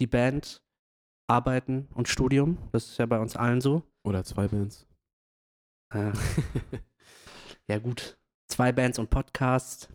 die 0.00 0.06
Band, 0.08 0.62
Arbeiten 1.28 1.86
und 1.94 2.08
Studium. 2.08 2.58
Das 2.72 2.86
ist 2.86 2.98
ja 2.98 3.06
bei 3.06 3.20
uns 3.20 3.36
allen 3.36 3.60
so. 3.60 3.82
Oder 4.02 4.24
zwei 4.24 4.48
Bands. 4.48 4.86
Ja 7.68 7.78
gut, 7.78 8.18
zwei 8.48 8.72
Bands 8.72 8.98
und 8.98 9.10
Podcast. 9.10 9.88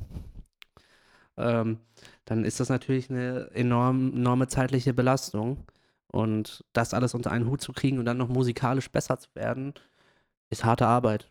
Ähm, 1.37 1.79
dann 2.23 2.45
ist 2.45 2.59
das 2.61 2.69
natürlich 2.69 3.09
eine 3.09 3.49
enorm, 3.53 4.13
enorme 4.15 4.47
zeitliche 4.47 4.93
Belastung. 4.93 5.65
Und 6.07 6.63
das 6.71 6.93
alles 6.93 7.13
unter 7.13 7.31
einen 7.31 7.49
Hut 7.49 7.59
zu 7.59 7.73
kriegen 7.73 7.99
und 7.99 8.05
dann 8.05 8.17
noch 8.17 8.29
musikalisch 8.29 8.89
besser 8.89 9.19
zu 9.19 9.27
werden, 9.35 9.73
ist 10.49 10.63
harte 10.63 10.87
Arbeit. 10.87 11.29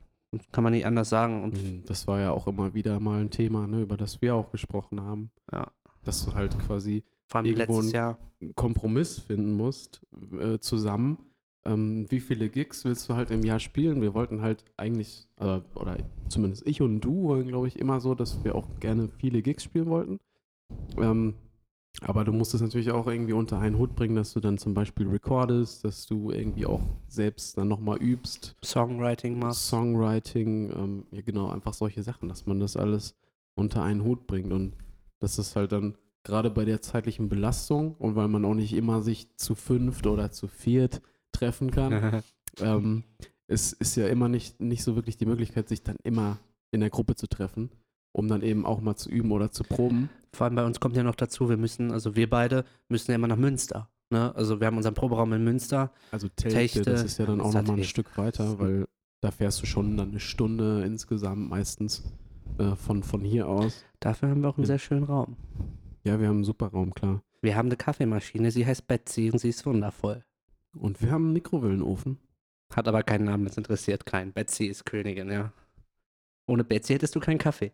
Kann 0.52 0.64
man 0.64 0.74
nicht 0.74 0.84
anders 0.84 1.08
sagen. 1.08 1.42
Und 1.44 1.54
Mhm, 1.62 1.84
Das 1.86 2.06
war 2.06 2.20
ja 2.20 2.32
auch 2.32 2.46
immer 2.46 2.74
wieder 2.74 3.00
mal 3.00 3.20
ein 3.22 3.30
Thema, 3.30 3.66
ne, 3.66 3.80
über 3.80 3.96
das 3.96 4.20
wir 4.20 4.34
auch 4.34 4.50
gesprochen 4.50 5.00
haben. 5.00 5.30
Ja. 5.50 5.70
Dass 6.02 6.26
du 6.26 6.34
halt 6.34 6.58
quasi 6.66 7.04
vor 7.26 7.38
allem 7.38 7.46
irgendwo 7.46 7.76
letztes 7.76 7.92
Jahr. 7.92 8.18
einen 8.42 8.54
Kompromiss 8.54 9.18
finden 9.20 9.52
musst, 9.56 10.02
äh, 10.38 10.58
zusammen. 10.58 11.18
Ähm, 11.66 12.06
wie 12.10 12.20
viele 12.20 12.50
Gigs 12.50 12.84
willst 12.84 13.08
du 13.08 13.14
halt 13.14 13.30
im 13.30 13.42
Jahr 13.42 13.58
spielen? 13.58 14.02
Wir 14.02 14.14
wollten 14.14 14.42
halt 14.42 14.64
eigentlich, 14.76 15.28
äh, 15.38 15.60
oder 15.74 15.96
zumindest 16.28 16.66
ich 16.66 16.82
und 16.82 17.00
du 17.00 17.22
wollen, 17.22 17.48
glaube 17.48 17.68
ich, 17.68 17.78
immer 17.78 18.00
so, 18.00 18.14
dass 18.14 18.44
wir 18.44 18.54
auch 18.54 18.68
gerne 18.80 19.08
viele 19.08 19.40
Gigs 19.40 19.64
spielen 19.64 19.88
wollten. 19.88 20.18
Ähm, 20.98 21.34
aber 22.02 22.24
du 22.24 22.32
musst 22.32 22.54
es 22.54 22.60
natürlich 22.60 22.90
auch 22.90 23.06
irgendwie 23.06 23.32
unter 23.32 23.58
einen 23.60 23.78
Hut 23.78 23.94
bringen, 23.94 24.16
dass 24.16 24.32
du 24.32 24.40
dann 24.40 24.58
zum 24.58 24.74
Beispiel 24.74 25.08
recordest, 25.08 25.84
dass 25.84 26.06
du 26.06 26.30
irgendwie 26.30 26.66
auch 26.66 26.82
selbst 27.06 27.56
dann 27.56 27.68
nochmal 27.68 27.98
übst. 27.98 28.56
Songwriting 28.64 29.38
machst. 29.38 29.68
Songwriting, 29.68 30.70
ähm, 30.70 31.06
ja 31.12 31.22
genau, 31.22 31.48
einfach 31.48 31.72
solche 31.72 32.02
Sachen, 32.02 32.28
dass 32.28 32.46
man 32.46 32.60
das 32.60 32.76
alles 32.76 33.14
unter 33.54 33.82
einen 33.84 34.02
Hut 34.02 34.26
bringt 34.26 34.52
und 34.52 34.74
das 35.20 35.38
ist 35.38 35.54
halt 35.54 35.72
dann 35.72 35.96
gerade 36.24 36.50
bei 36.50 36.64
der 36.64 36.82
zeitlichen 36.82 37.28
Belastung 37.28 37.94
und 37.94 38.16
weil 38.16 38.28
man 38.28 38.44
auch 38.44 38.54
nicht 38.54 38.74
immer 38.74 39.00
sich 39.00 39.36
zu 39.36 39.54
fünft 39.54 40.06
oder 40.06 40.32
zu 40.32 40.48
viert 40.48 41.00
treffen 41.34 41.70
kann, 41.70 42.22
ähm, 42.60 43.04
es 43.46 43.72
ist 43.72 43.96
ja 43.96 44.06
immer 44.08 44.28
nicht, 44.28 44.60
nicht 44.60 44.82
so 44.82 44.96
wirklich 44.96 45.16
die 45.16 45.26
Möglichkeit, 45.26 45.68
sich 45.68 45.82
dann 45.82 45.96
immer 46.02 46.38
in 46.70 46.80
der 46.80 46.90
Gruppe 46.90 47.14
zu 47.14 47.26
treffen, 47.26 47.70
um 48.12 48.26
dann 48.28 48.42
eben 48.42 48.64
auch 48.64 48.80
mal 48.80 48.96
zu 48.96 49.10
üben 49.10 49.32
oder 49.32 49.50
zu 49.50 49.64
proben. 49.64 50.08
Vor 50.32 50.46
allem 50.46 50.54
bei 50.56 50.64
uns 50.64 50.80
kommt 50.80 50.96
ja 50.96 51.02
noch 51.02 51.14
dazu, 51.14 51.48
wir 51.48 51.56
müssen, 51.56 51.92
also 51.92 52.16
wir 52.16 52.28
beide 52.30 52.64
müssen 52.88 53.10
ja 53.10 53.16
immer 53.16 53.28
nach 53.28 53.36
Münster. 53.36 53.90
Ne? 54.10 54.34
Also 54.34 54.60
wir 54.60 54.66
haben 54.66 54.76
unseren 54.76 54.94
Proberaum 54.94 55.32
in 55.34 55.44
Münster. 55.44 55.92
Also 56.10 56.28
Telte, 56.28 56.56
Techte, 56.56 56.82
das 56.82 57.04
ist 57.04 57.18
ja 57.18 57.26
dann 57.26 57.40
auch 57.40 57.52
nochmal 57.52 57.76
ein. 57.78 57.84
Stück 57.84 58.16
weiter, 58.16 58.58
weil 58.58 58.86
da 59.20 59.30
fährst 59.30 59.62
du 59.62 59.66
schon 59.66 59.96
dann 59.96 60.10
eine 60.10 60.20
Stunde 60.20 60.82
insgesamt 60.84 61.48
meistens 61.50 62.02
äh, 62.58 62.74
von, 62.76 63.02
von 63.02 63.20
hier 63.20 63.48
aus. 63.48 63.84
Dafür 64.00 64.30
haben 64.30 64.42
wir 64.42 64.48
auch 64.48 64.56
einen 64.56 64.64
Ja. 64.64 64.68
sehr 64.68 64.78
schönen 64.78 65.04
Raum. 65.04 65.36
Ja, 66.04 66.18
wir 66.20 66.28
haben 66.28 66.36
einen 66.36 66.44
super 66.44 66.66
Raum, 66.68 66.94
klar. 66.94 67.22
Wir 67.42 67.56
haben 67.56 67.66
eine 67.68 67.76
Kaffeemaschine, 67.76 68.50
sie 68.50 68.66
heißt 68.66 68.86
Betsy 68.86 69.30
und 69.30 69.38
sie 69.38 69.48
ist 69.50 69.64
wundervoll. 69.66 70.24
Und 70.74 71.00
wir 71.00 71.10
haben 71.10 71.24
einen 71.24 71.32
Mikrowellenofen. 71.32 72.18
Hat 72.74 72.88
aber 72.88 73.02
keinen 73.02 73.24
Namen, 73.24 73.44
das 73.44 73.56
interessiert 73.56 74.06
keinen. 74.06 74.32
Betsy 74.32 74.66
ist 74.66 74.84
Königin, 74.84 75.30
ja. 75.30 75.52
Ohne 76.46 76.64
Betsy 76.64 76.94
hättest 76.94 77.14
du 77.14 77.20
keinen 77.20 77.38
Kaffee. 77.38 77.72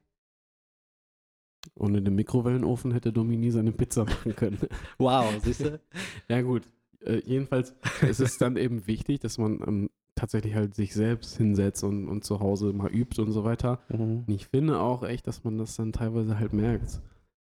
Und 1.74 1.94
in 1.94 2.04
dem 2.04 2.14
Mikrowellenofen 2.14 2.92
hätte 2.92 3.12
Domini 3.12 3.50
seine 3.50 3.72
Pizza 3.72 4.04
machen 4.04 4.34
können. 4.34 4.58
Wow, 4.98 5.32
siehst 5.42 5.60
du? 5.60 5.80
ja, 6.28 6.40
gut. 6.42 6.62
Äh, 7.00 7.22
jedenfalls 7.24 7.74
ist 8.02 8.20
es 8.20 8.38
dann 8.38 8.56
eben 8.56 8.86
wichtig, 8.86 9.20
dass 9.20 9.38
man 9.38 9.60
ähm, 9.66 9.90
tatsächlich 10.14 10.54
halt 10.54 10.74
sich 10.74 10.92
selbst 10.92 11.36
hinsetzt 11.36 11.82
und, 11.84 12.08
und 12.08 12.24
zu 12.24 12.40
Hause 12.40 12.72
mal 12.72 12.90
übt 12.90 13.20
und 13.20 13.32
so 13.32 13.44
weiter. 13.44 13.80
Mhm. 13.88 14.24
Und 14.26 14.34
ich 14.34 14.48
finde 14.48 14.80
auch 14.80 15.02
echt, 15.02 15.26
dass 15.26 15.44
man 15.44 15.58
das 15.58 15.76
dann 15.76 15.92
teilweise 15.92 16.38
halt 16.38 16.52
merkt, 16.52 17.00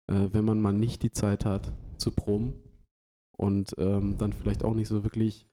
äh, 0.07 0.29
wenn 0.31 0.45
man 0.45 0.61
mal 0.61 0.73
nicht 0.73 1.03
die 1.03 1.11
Zeit 1.11 1.45
hat 1.45 1.73
zu 1.97 2.11
proben 2.11 2.53
und 3.41 3.73
ähm, 3.77 4.17
dann 4.17 4.33
vielleicht 4.33 4.63
auch 4.63 4.73
nicht 4.73 4.87
so 4.87 5.03
wirklich 5.03 5.47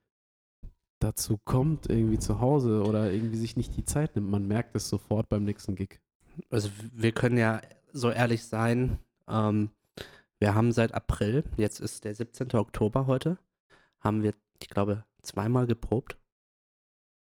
dazu 1.01 1.39
kommt, 1.39 1.89
irgendwie 1.89 2.19
zu 2.19 2.41
Hause 2.41 2.83
oder 2.83 3.13
irgendwie 3.13 3.37
sich 3.37 3.57
nicht 3.57 3.77
die 3.77 3.85
Zeit 3.85 4.17
nimmt. 4.17 4.31
Man 4.31 4.47
merkt 4.47 4.75
es 4.77 4.89
sofort 4.89 5.29
beim 5.29 5.45
nächsten 5.45 5.75
Gig. 5.75 6.01
Also 6.51 6.71
wir 6.93 7.13
können 7.13 7.37
ja 7.39 7.61
so 7.93 8.11
ehrlich 8.11 8.45
sein, 8.45 8.99
ähm, 9.29 9.71
wir 10.41 10.55
haben 10.55 10.73
seit 10.73 10.95
April, 10.95 11.45
jetzt 11.57 11.81
ist 11.81 12.05
der 12.05 12.15
17. 12.15 12.55
Oktober 12.55 13.07
heute, 13.07 13.39
haben 14.01 14.23
wir, 14.23 14.35
ich 14.61 14.69
glaube, 14.69 15.05
zweimal 15.23 15.67
geprobt. 15.67 16.17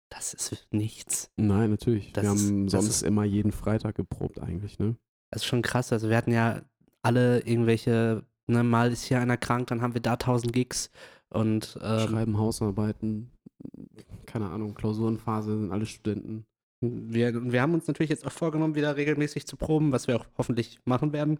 Das 0.09 0.33
ist 0.33 0.67
nichts. 0.71 1.31
Nein, 1.37 1.71
natürlich. 1.71 2.13
Das 2.13 2.23
Wir 2.23 2.33
ist- 2.33 2.47
haben 2.47 2.65
das 2.65 2.71
sonst 2.71 2.87
ist- 2.89 3.01
immer 3.03 3.23
jeden 3.23 3.51
Freitag 3.51 3.95
geprobt 3.95 4.39
eigentlich, 4.39 4.77
ne? 4.79 4.95
Das 5.31 5.41
ist 5.41 5.47
schon 5.47 5.63
krass. 5.63 5.91
Also 5.91 6.09
wir 6.09 6.17
hatten 6.17 6.31
ja 6.31 6.61
alle 7.01 7.39
irgendwelche, 7.41 8.23
ne, 8.47 8.63
mal 8.63 8.91
ist 8.91 9.05
hier 9.05 9.19
einer 9.19 9.37
krank, 9.37 9.67
dann 9.67 9.81
haben 9.81 9.93
wir 9.93 10.01
da 10.01 10.13
1000 10.13 10.53
Gigs 10.53 10.89
und 11.29 11.77
ähm, 11.81 12.07
Schreiben 12.07 12.37
Hausarbeiten, 12.37 13.31
keine 14.25 14.49
Ahnung, 14.49 14.75
Klausurenphase 14.75 15.57
sind 15.57 15.71
alle 15.71 15.85
Studenten. 15.85 16.45
wir, 16.81 17.51
wir 17.51 17.61
haben 17.61 17.73
uns 17.73 17.87
natürlich 17.87 18.11
jetzt 18.11 18.25
auch 18.25 18.31
vorgenommen, 18.31 18.75
wieder 18.75 18.95
regelmäßig 18.95 19.47
zu 19.47 19.57
proben, 19.57 19.91
was 19.91 20.07
wir 20.07 20.17
auch 20.17 20.25
hoffentlich 20.37 20.79
machen 20.85 21.11
werden. 21.13 21.39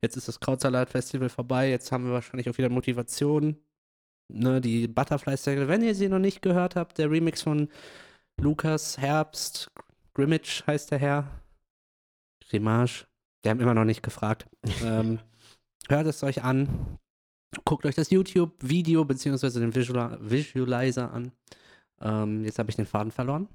Jetzt 0.00 0.16
ist 0.16 0.28
das 0.28 0.38
Krautsalat-Festival 0.38 1.28
vorbei, 1.28 1.70
jetzt 1.70 1.90
haben 1.90 2.04
wir 2.04 2.12
wahrscheinlich 2.12 2.48
auch 2.48 2.58
wieder 2.58 2.68
Motivation. 2.68 3.56
Ne, 4.30 4.60
die 4.60 4.86
Butterfly-Single, 4.86 5.68
wenn 5.68 5.82
ihr 5.82 5.94
sie 5.94 6.08
noch 6.08 6.18
nicht 6.18 6.42
gehört 6.42 6.76
habt, 6.76 6.98
der 6.98 7.10
Remix 7.10 7.42
von 7.42 7.68
Lukas 8.40 8.98
Herbst, 8.98 9.70
Grimmage 10.14 10.64
heißt 10.66 10.90
der 10.90 10.98
Herr. 10.98 11.42
Grimage. 12.48 13.06
Wir 13.42 13.50
haben 13.50 13.60
immer 13.60 13.74
noch 13.74 13.84
nicht 13.84 14.02
gefragt. 14.02 14.46
ähm, 14.84 15.18
hört 15.88 16.06
es 16.06 16.22
euch 16.22 16.42
an. 16.42 16.98
Guckt 17.64 17.86
euch 17.86 17.94
das 17.94 18.10
YouTube-Video 18.10 19.04
beziehungsweise 19.04 19.60
den 19.60 19.74
Visual 19.74 20.18
Visualizer 20.20 21.12
an. 21.12 21.32
Ähm, 22.00 22.44
jetzt 22.44 22.58
habe 22.58 22.70
ich 22.70 22.76
den 22.76 22.86
Faden 22.86 23.10
verloren. 23.10 23.48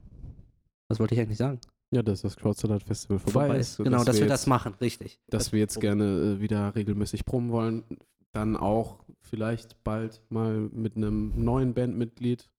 Was 0.90 1.00
wollte 1.00 1.16
ich 1.16 1.22
eigentlich 1.22 1.38
sagen? 1.38 1.60
Ja, 1.92 2.02
dass 2.02 2.22
das 2.22 2.36
Crowdsalat 2.36 2.84
Festival 2.84 3.20
vorbei, 3.20 3.58
ist. 3.58 3.78
Genau, 3.78 4.04
dass, 4.04 4.16
wir, 4.16 4.22
jetzt, 4.22 4.32
das 4.32 4.48
machen, 4.48 4.74
richtig. 4.82 5.20
Dass 5.28 5.52
wir 5.52 5.60
jetzt 5.60 5.80
gerne 5.80 6.38
äh, 6.38 6.42
wieder 6.42 6.76
regelmäßig 6.76 7.24
proben 7.24 7.52
wollen. 7.52 7.84
Dann 8.32 8.58
auch 8.58 9.04
vielleicht 9.22 9.84
bald 9.84 10.22
mal 10.30 10.70
mit 10.72 10.98
einem 10.98 11.32
neuen 11.36 11.76
Bandmitglied. 11.76 12.50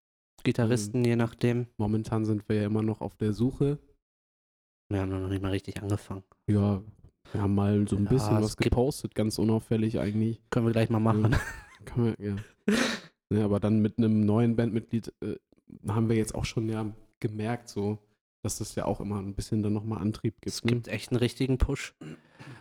Gitarristen, 0.44 1.04
je 1.04 1.16
nachdem. 1.16 1.66
Momentan 1.78 2.24
sind 2.24 2.48
wir 2.48 2.56
ja 2.56 2.66
immer 2.66 2.82
noch 2.82 3.00
auf 3.00 3.16
der 3.16 3.32
Suche. 3.32 3.78
Wir 4.88 5.00
haben 5.00 5.08
noch 5.08 5.28
nicht 5.28 5.42
mal 5.42 5.50
richtig 5.50 5.82
angefangen. 5.82 6.22
Ja, 6.46 6.82
wir 7.32 7.42
haben 7.42 7.54
mal 7.54 7.86
so 7.88 7.96
ein 7.96 8.04
Ja, 8.04 8.10
bisschen 8.10 8.36
es 8.38 8.44
was 8.44 8.56
gepostet, 8.56 9.14
ganz 9.14 9.38
unauffällig 9.38 9.98
eigentlich. 9.98 10.40
Können 10.50 10.66
wir 10.66 10.72
gleich 10.72 10.90
mal 10.90 11.00
machen. 11.00 11.36
Kann 11.84 12.04
man, 12.04 12.14
ja. 12.18 12.36
Ne? 13.30 13.42
Aber 13.42 13.58
dann 13.58 13.80
mit 13.80 13.96
einem 13.98 14.20
neuen 14.26 14.54
Bandmitglied 14.54 15.12
äh, 15.22 15.36
haben 15.88 16.08
wir 16.08 16.16
jetzt 16.16 16.34
auch 16.34 16.44
schon 16.44 16.68
ja 16.68 16.86
gemerkt, 17.20 17.68
so, 17.68 17.98
dass 18.42 18.58
das 18.58 18.74
ja 18.74 18.84
auch 18.84 19.00
immer 19.00 19.18
ein 19.18 19.34
bisschen 19.34 19.62
dann 19.62 19.72
nochmal 19.72 20.00
Antrieb 20.00 20.40
gibt. 20.40 20.54
Es 20.54 20.62
ne? 20.62 20.72
gibt 20.72 20.88
echt 20.88 21.10
einen 21.10 21.18
richtigen 21.18 21.58
Push. 21.58 21.94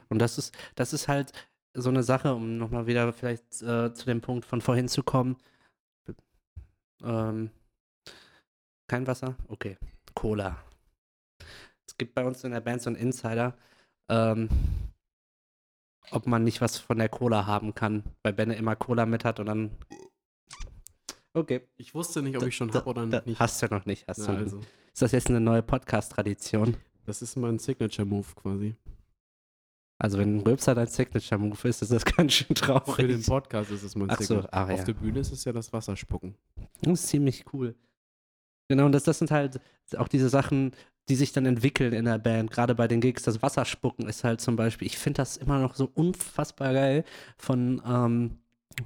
Und 0.09 0.19
das 0.19 0.37
ist, 0.37 0.55
das 0.75 0.93
ist 0.93 1.07
halt 1.07 1.33
so 1.73 1.89
eine 1.89 2.03
Sache, 2.03 2.33
um 2.33 2.57
nochmal 2.57 2.87
wieder 2.87 3.11
vielleicht 3.13 3.61
äh, 3.61 3.93
zu 3.93 4.05
dem 4.05 4.21
Punkt 4.21 4.45
von 4.45 4.61
vorhin 4.61 4.87
zu 4.87 5.03
kommen. 5.03 5.37
Ähm, 7.03 7.49
kein 8.87 9.07
Wasser? 9.07 9.35
Okay. 9.47 9.77
Cola. 10.13 10.57
Es 11.87 11.97
gibt 11.97 12.13
bei 12.15 12.25
uns 12.25 12.43
in 12.43 12.51
der 12.51 12.61
Band 12.61 12.81
so 12.81 12.89
einen 12.89 12.95
Insider, 12.95 13.57
ähm, 14.09 14.49
ob 16.11 16.27
man 16.27 16.43
nicht 16.43 16.61
was 16.61 16.77
von 16.77 16.97
der 16.97 17.09
Cola 17.09 17.45
haben 17.45 17.73
kann, 17.73 18.03
weil 18.23 18.33
Benne 18.33 18.55
immer 18.55 18.75
Cola 18.75 19.05
mit 19.05 19.25
hat 19.25 19.39
und 19.39 19.47
dann. 19.47 19.71
Okay. 21.33 21.61
Ich 21.77 21.95
wusste 21.95 22.21
nicht, 22.21 22.37
ob 22.37 22.43
ich 22.43 22.55
schon 22.55 22.71
habe 22.73 22.85
oder 22.89 23.05
nicht. 23.05 23.39
Hast 23.39 23.61
du 23.61 23.67
noch 23.67 23.85
nicht. 23.85 24.07
Hast 24.07 24.19
Ja, 24.19 24.25
du 24.27 24.31
noch 24.33 24.39
also, 24.39 24.57
nicht. 24.57 24.69
Ist 24.93 25.01
das 25.01 25.11
jetzt 25.11 25.29
eine 25.29 25.39
neue 25.41 25.63
Podcast-Tradition? 25.63 26.77
das 27.05 27.21
ist 27.21 27.35
mein 27.35 27.59
Signature-Move 27.59 28.27
quasi. 28.35 28.75
Also 29.97 30.17
wenn 30.17 30.37
ein 30.37 30.39
Rülpser 30.41 30.75
dein 30.75 30.87
Signature-Move 30.87 31.67
ist, 31.67 31.81
ist 31.81 31.91
das 31.91 32.05
ganz 32.17 32.33
schön 32.33 32.55
traurig. 32.55 32.95
Für 32.95 33.07
den 33.07 33.23
Podcast 33.23 33.71
ist 33.71 33.83
es 33.83 33.95
mein 33.95 34.09
Ach 34.09 34.17
so, 34.17 34.23
Signature. 34.35 34.53
ach 34.53 34.67
ja. 34.69 34.73
Auf 34.75 34.83
der 34.83 34.93
Bühne 34.93 35.19
ist 35.19 35.31
es 35.31 35.43
ja 35.43 35.51
das 35.51 35.73
Wasserspucken. 35.73 36.35
Das 36.81 36.93
ist 37.01 37.07
ziemlich 37.07 37.45
cool. 37.53 37.75
Genau, 38.69 38.85
und 38.85 38.91
das, 38.93 39.03
das 39.03 39.19
sind 39.19 39.31
halt 39.31 39.59
auch 39.97 40.07
diese 40.07 40.29
Sachen, 40.29 40.71
die 41.09 41.15
sich 41.15 41.31
dann 41.33 41.45
entwickeln 41.45 41.93
in 41.93 42.05
der 42.05 42.17
Band. 42.19 42.51
Gerade 42.51 42.75
bei 42.75 42.87
den 42.87 43.01
Gigs, 43.01 43.23
das 43.23 43.41
Wasserspucken 43.41 44.07
ist 44.07 44.23
halt 44.23 44.41
zum 44.41 44.55
Beispiel, 44.55 44.87
ich 44.87 44.97
finde 44.97 45.17
das 45.17 45.37
immer 45.37 45.59
noch 45.59 45.75
so 45.75 45.89
unfassbar 45.93 46.73
geil 46.73 47.03
von 47.37 47.81
ähm, 47.85 48.37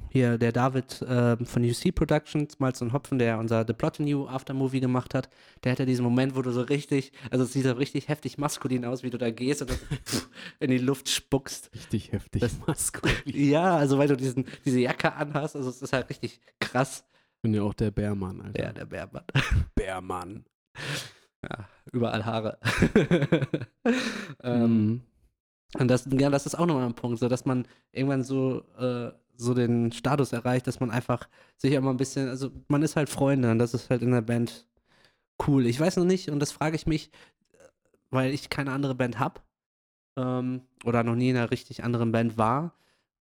hier 0.10 0.38
der 0.38 0.52
David 0.52 1.06
ähm, 1.08 1.46
von 1.46 1.64
UC 1.64 1.96
Productions, 1.96 2.60
Malz 2.60 2.82
und 2.82 2.92
Hopfen, 2.92 3.20
der 3.20 3.38
unser 3.40 3.64
The 3.66 3.72
Plot 3.72 4.02
New 4.02 4.28
Aftermovie 4.28 4.82
gemacht 4.82 5.14
hat. 5.14 5.30
Der 5.64 5.72
hat 5.72 5.80
ja 5.80 5.86
diesen 5.86 6.04
Moment, 6.04 6.36
wo 6.36 6.42
du 6.42 6.52
so 6.52 6.62
richtig, 6.62 7.14
also 7.32 7.46
es 7.46 7.54
sieht 7.54 7.64
so 7.64 7.72
richtig 7.72 8.10
heftig 8.10 8.38
maskulin 8.38 8.84
aus, 8.84 9.04
wie 9.04 9.10
du 9.10 9.18
da 9.18 9.32
gehst 9.32 9.62
und 9.62 9.72
in 10.60 10.72
die 10.72 10.78
Luft 10.78 11.08
spuckst. 11.08 11.70
Richtig 11.74 12.12
heftig 12.12 12.42
Das- 12.42 12.58
maskulin. 12.68 13.16
Ja, 13.28 13.78
also 13.78 13.98
weil 13.98 14.10
du 14.10 14.18
diesen, 14.18 14.46
diese 14.66 14.80
Jacke 14.82 15.14
anhast, 15.14 15.56
also 15.56 15.70
es 15.70 15.82
ist 15.82 15.94
halt 15.94 16.10
richtig 16.10 16.42
krass. 16.60 17.06
Ich 17.38 17.42
bin 17.44 17.54
ja 17.54 17.62
auch 17.62 17.74
der 17.76 17.92
Bärmann, 17.92 18.42
Alter. 18.42 18.62
Ja, 18.64 18.74
der 18.74 18.86
Bärmann. 18.86 19.24
Bärmann. 19.76 20.44
Ja, 21.44 21.70
überall 21.92 22.26
Haare. 22.26 22.58
ähm, 24.44 25.02
Mhm. 25.76 25.82
Und 25.82 25.90
das, 25.90 26.08
ja, 26.12 26.30
das 26.30 26.46
ist 26.46 26.56
auch 26.56 26.66
nochmal 26.66 26.86
ein 26.86 26.96
Punkt, 26.96 27.20
so 27.20 27.28
dass 27.30 27.46
man 27.46 27.68
irgendwann 27.92 28.24
so, 28.24 28.64
äh, 28.80 29.12
so 29.38 29.54
den 29.54 29.92
Status 29.92 30.34
erreicht, 30.34 30.68
dass 30.68 30.80
man 30.80 30.92
einfach 30.92 31.28
sich 31.58 31.74
immer 31.74 31.92
ein 31.92 31.98
bisschen, 31.98 32.30
also 32.30 32.52
man 32.70 32.84
ist 32.84 32.96
halt 32.96 33.10
Freunde 33.10 33.52
und 33.52 33.60
das 33.60 33.74
ist 33.74 33.90
halt 33.90 34.02
in 34.02 34.12
der 34.12 34.22
Band 34.22 34.68
cool. 35.48 35.66
Ich 35.68 35.80
weiß 35.80 35.98
noch 35.98 36.06
nicht, 36.06 36.30
und 36.30 36.40
das 36.40 36.52
frage 36.52 36.76
ich 36.76 36.88
mich, 36.88 37.12
äh, 37.54 37.58
weil 38.12 38.34
ich 38.34 38.50
keine 38.50 38.72
andere 38.72 38.96
Band 38.96 39.20
habe 39.20 39.42
ähm, 40.18 40.62
oder 40.86 41.04
noch 41.04 41.16
nie 41.16 41.30
in 41.30 41.38
einer 41.38 41.52
richtig 41.52 41.84
anderen 41.84 42.12
Band 42.12 42.38
war, 42.38 42.74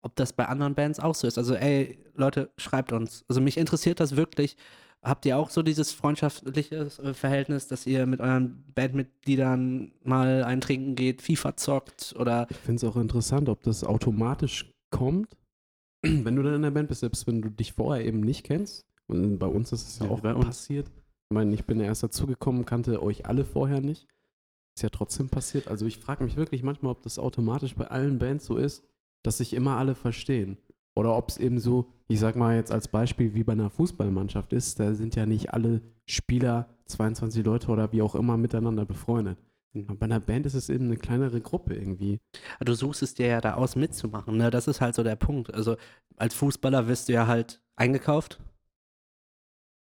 ob 0.02 0.16
das 0.16 0.34
bei 0.34 0.48
anderen 0.48 0.76
Bands 0.76 1.00
auch 1.00 1.16
so 1.16 1.28
ist. 1.28 1.38
Also, 1.38 1.56
ey, 1.56 2.00
Leute, 2.16 2.52
schreibt 2.58 2.92
uns. 2.94 3.26
Also 3.30 3.42
mich 3.42 3.58
interessiert 3.58 4.00
das 4.00 4.16
wirklich. 4.18 4.58
Habt 5.04 5.26
ihr 5.26 5.38
auch 5.38 5.50
so 5.50 5.64
dieses 5.64 5.92
freundschaftliche 5.92 6.76
äh, 7.04 7.14
Verhältnis, 7.14 7.68
dass 7.68 7.86
ihr 7.86 8.06
mit 8.06 8.22
euren 8.22 8.64
Bandmitgliedern 8.74 9.92
mal 10.04 10.44
eintrinken 10.44 10.96
geht, 10.96 11.22
FIFA 11.22 11.58
zockt 11.58 12.16
oder 12.18 12.48
Ich 12.50 12.58
finde 12.58 12.78
es 12.78 12.84
auch 12.90 12.96
interessant, 12.96 13.50
ob 13.50 13.62
das 13.64 13.84
automatisch 13.84 14.72
kommt, 14.92 15.36
wenn 16.02 16.36
du 16.36 16.42
dann 16.42 16.56
in 16.56 16.62
der 16.62 16.72
Band 16.72 16.88
bist, 16.88 17.02
selbst 17.02 17.28
wenn 17.28 17.42
du 17.42 17.50
dich 17.50 17.74
vorher 17.74 18.06
eben 18.06 18.22
nicht 18.22 18.46
kennst. 18.46 18.86
Und 19.08 19.40
bei 19.40 19.48
uns 19.48 19.74
ist 19.74 19.88
es 19.88 20.00
ja 20.00 20.06
Ja, 20.06 20.12
auch 20.12 20.22
passiert. 20.22 20.88
Ich 20.88 21.34
meine, 21.36 21.54
ich 21.54 21.66
bin 21.66 21.80
ja 21.80 21.86
erst 21.88 22.04
dazugekommen, 22.04 22.66
kannte 22.66 23.04
euch 23.04 23.26
alle 23.26 23.44
vorher 23.44 23.82
nicht. 23.82 24.08
Ist 24.76 24.84
ja 24.84 24.90
trotzdem 24.90 25.30
passiert. 25.30 25.68
Also 25.68 25.86
ich 25.86 25.98
frage 25.98 26.24
mich 26.24 26.38
wirklich 26.38 26.64
manchmal, 26.64 26.94
ob 26.94 27.04
das 27.04 27.20
automatisch 27.20 27.76
bei 27.76 27.88
allen 27.88 28.20
Bands 28.20 28.46
so 28.46 28.56
ist, 28.56 28.84
dass 29.22 29.38
sich 29.38 29.54
immer 29.54 29.78
alle 29.78 29.96
verstehen. 29.96 30.58
Oder 30.96 31.16
ob 31.18 31.30
es 31.30 31.38
eben 31.38 31.60
so, 31.60 31.92
ich 32.08 32.20
sag 32.20 32.36
mal 32.36 32.56
jetzt 32.56 32.72
als 32.72 32.88
Beispiel, 32.88 33.34
wie 33.34 33.44
bei 33.44 33.54
einer 33.54 33.70
Fußballmannschaft 33.70 34.54
ist, 34.54 34.80
da 34.80 34.94
sind 34.94 35.16
ja 35.16 35.26
nicht 35.26 35.54
alle 35.54 35.82
Spieler, 36.06 36.70
22 36.86 37.44
Leute 37.46 37.70
oder 37.70 37.92
wie 37.92 38.02
auch 38.02 38.14
immer 38.16 38.38
miteinander 38.38 38.86
befreundet. 38.86 39.38
Bei 39.74 40.06
einer 40.06 40.20
Band 40.20 40.46
ist 40.46 40.54
es 40.54 40.70
eben 40.70 40.86
eine 40.86 40.98
kleinere 40.98 41.42
Gruppe 41.42 41.74
irgendwie. 41.74 42.20
du 42.60 42.74
suchst 42.76 43.02
es 43.02 43.16
dir 43.16 43.26
ja 43.26 43.42
da 43.42 43.56
aus 43.56 43.76
mitzumachen. 43.76 44.38
Ne? 44.38 44.52
Das 44.52 44.68
ist 44.68 44.82
halt 44.82 44.94
so 44.94 45.02
der 45.04 45.16
Punkt. 45.16 45.52
Also 45.52 45.78
als 46.16 46.36
Fußballer 46.36 46.88
wirst 46.88 47.10
du 47.10 47.14
ja 47.14 47.26
halt 47.26 47.60
eingekauft, 47.76 48.40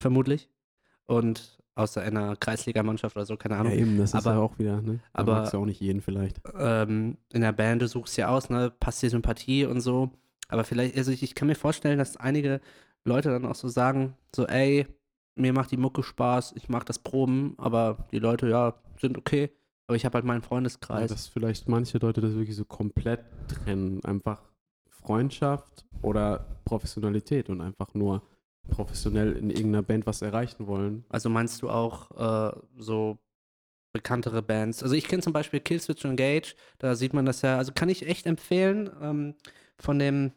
vermutlich. 0.00 0.48
Und 1.06 1.58
außer 1.74 2.00
einer 2.00 2.36
Kreisligamannschaft 2.36 3.16
oder 3.16 3.26
so, 3.26 3.36
keine 3.36 3.54
Ja, 3.56 3.60
Ahnung. 3.60 3.72
eben, 3.72 3.98
das 3.98 4.10
ist 4.10 4.14
Aber- 4.14 4.32
ja 4.32 4.38
auch 4.40 4.58
wieder, 4.58 4.80
ne? 4.80 5.00
Da 5.12 5.20
aber- 5.20 5.32
magst 5.34 5.52
du 5.52 5.58
auch 5.58 5.66
nicht 5.66 5.80
jeden 5.80 6.00
vielleicht. 6.00 6.40
ähm, 6.56 7.18
in 7.32 7.40
der 7.42 7.52
Band, 7.52 7.82
du 7.82 7.88
suchst 7.88 8.16
ja 8.16 8.28
aus, 8.28 8.48
ne, 8.48 8.70
passt 8.80 9.02
dir 9.02 9.10
Sympathie 9.10 9.66
und 9.66 9.80
so. 9.80 10.10
Aber 10.48 10.64
vielleicht, 10.64 10.96
also 10.96 11.10
ich, 11.10 11.22
ich 11.22 11.34
kann 11.34 11.48
mir 11.48 11.54
vorstellen, 11.54 11.98
dass 11.98 12.16
einige 12.16 12.60
Leute 13.04 13.30
dann 13.30 13.44
auch 13.46 13.54
so 13.54 13.68
sagen, 13.68 14.16
so, 14.34 14.46
ey, 14.46 14.86
mir 15.36 15.52
macht 15.52 15.70
die 15.70 15.76
Mucke 15.76 16.02
Spaß, 16.02 16.52
ich 16.56 16.68
mag 16.68 16.86
das 16.86 16.98
Proben, 16.98 17.54
aber 17.58 18.06
die 18.12 18.18
Leute, 18.18 18.48
ja, 18.48 18.74
sind 19.00 19.18
okay. 19.18 19.50
Aber 19.86 19.96
ich 19.96 20.04
habe 20.04 20.14
halt 20.14 20.24
meinen 20.24 20.40
Ja, 20.42 20.48
Freundeskreis. 20.48 21.10
dass 21.10 21.26
vielleicht 21.28 21.68
manche 21.68 21.98
Leute 21.98 22.20
das 22.20 22.34
wirklich 22.34 22.56
so 22.56 22.64
komplett 22.64 23.20
trennen. 23.48 24.02
Einfach 24.04 24.40
Freundschaft 24.88 25.84
oder 26.02 26.46
Professionalität 26.64 27.50
und 27.50 27.60
einfach 27.60 27.92
nur 27.94 28.22
professionell 28.70 29.32
in 29.32 29.50
irgendeiner 29.50 29.82
Band 29.82 30.06
was 30.06 30.22
erreichen 30.22 30.66
wollen. 30.66 31.04
Also 31.10 31.28
meinst 31.28 31.60
du 31.60 31.68
auch 31.68 32.10
äh, 32.52 32.56
so 32.78 33.18
bekanntere 33.92 34.40
Bands? 34.40 34.82
Also 34.82 34.94
ich 34.94 35.06
kenne 35.06 35.22
zum 35.22 35.34
Beispiel 35.34 35.60
Killswitch 35.60 36.04
Engage, 36.06 36.54
da 36.78 36.94
sieht 36.96 37.12
man 37.12 37.26
das 37.26 37.42
ja, 37.42 37.58
also 37.58 37.72
kann 37.74 37.90
ich 37.90 38.06
echt 38.06 38.24
empfehlen, 38.26 38.90
ähm, 39.02 39.34
von 39.78 39.98
dem, 39.98 40.32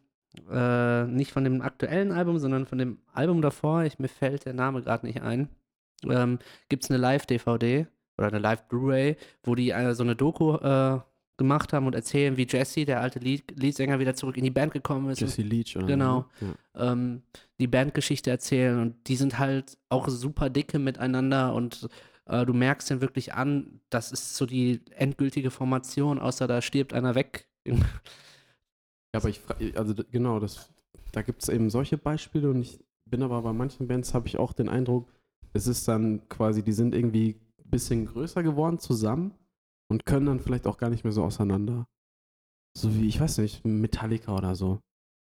äh, 0.52 1.04
nicht 1.06 1.32
von 1.32 1.44
dem 1.44 1.62
aktuellen 1.62 2.12
Album, 2.12 2.38
sondern 2.40 2.66
von 2.66 2.78
dem 2.78 3.00
Album 3.14 3.42
davor, 3.42 3.84
ich, 3.84 4.00
mir 4.00 4.08
fällt 4.10 4.46
der 4.46 4.54
Name 4.54 4.82
gerade 4.82 5.06
nicht 5.06 5.22
ein, 5.22 5.50
ähm, 6.08 6.40
gibt 6.70 6.84
es 6.84 6.90
eine 6.90 7.00
Live-DVD 7.00 7.88
oder 8.18 8.28
eine 8.28 8.40
Live-Blu-ray, 8.40 9.16
wo 9.44 9.56
die 9.56 9.72
äh, 9.72 9.94
so 9.94 10.04
eine 10.04 10.16
Doku 10.16 10.56
äh, 10.56 11.00
gemacht 11.38 11.72
haben 11.72 11.86
und 11.86 11.94
erzählen, 11.94 12.36
wie 12.36 12.48
Jesse, 12.50 12.84
der 12.86 13.00
alte 13.02 13.20
Lead 13.20 13.54
Leadsänger, 13.60 14.00
wieder 14.00 14.16
zurück 14.16 14.38
in 14.38 14.44
die 14.44 14.50
Band 14.50 14.74
gekommen 14.74 15.10
ist. 15.12 15.22
Jesse 15.22 15.44
Leach 15.44 15.78
oder 15.78 15.86
Genau. 15.86 16.26
Ja. 16.76 16.92
ähm, 16.92 17.22
die 17.60 17.68
Bandgeschichte 17.68 18.32
erzählen 18.32 18.80
und 18.80 19.08
die 19.08 19.16
sind 19.16 19.38
halt 19.38 19.78
auch 19.90 20.08
super 20.10 20.50
dicke 20.50 20.80
miteinander 20.80 21.54
und 21.54 21.88
äh, 22.26 22.44
du 22.46 22.54
merkst 22.54 22.90
den 22.90 23.02
wirklich 23.02 23.36
an, 23.36 23.82
das 23.92 24.12
ist 24.12 24.36
so 24.36 24.48
die 24.48 24.82
endgültige 24.96 25.52
Formation, 25.52 26.18
außer 26.20 26.48
da 26.48 26.62
stirbt 26.62 26.94
einer 26.94 27.14
weg. 27.14 27.48
Ja, 29.18 29.30
aber 29.30 29.60
ich 29.60 29.78
also 29.78 29.94
genau, 30.12 30.40
das, 30.40 30.74
da 31.12 31.22
gibt 31.22 31.44
es 31.44 31.50
eben 31.50 31.70
solche 31.70 31.98
Beispiele 31.98 32.50
und 32.50 32.62
ich 32.62 32.80
bin 33.06 33.24
aber 33.24 33.42
bei 33.42 33.54
manchen 33.54 33.88
Bands, 33.88 34.14
habe 34.14 34.28
ich 34.28 34.38
auch 34.38 34.54
den 34.54 34.70
Eindruck, 34.70 35.08
es 35.54 35.68
ist 35.68 35.88
dann 35.88 36.28
quasi, 36.30 36.64
die 36.64 36.74
sind 36.74 36.94
irgendwie 36.94 37.40
ein 37.64 37.70
bisschen 37.70 38.06
größer 38.06 38.44
geworden 38.44 38.80
zusammen 38.80 39.34
und 39.90 40.06
können 40.06 40.26
dann 40.26 40.40
vielleicht 40.40 40.68
auch 40.68 40.78
gar 40.78 40.90
nicht 40.90 41.04
mehr 41.04 41.14
so 41.14 41.24
auseinander. 41.24 41.88
So 42.78 42.94
wie, 42.96 43.08
ich 43.08 43.20
weiß 43.20 43.40
nicht, 43.40 43.66
Metallica 43.66 44.36
oder 44.36 44.56
so. 44.56 44.80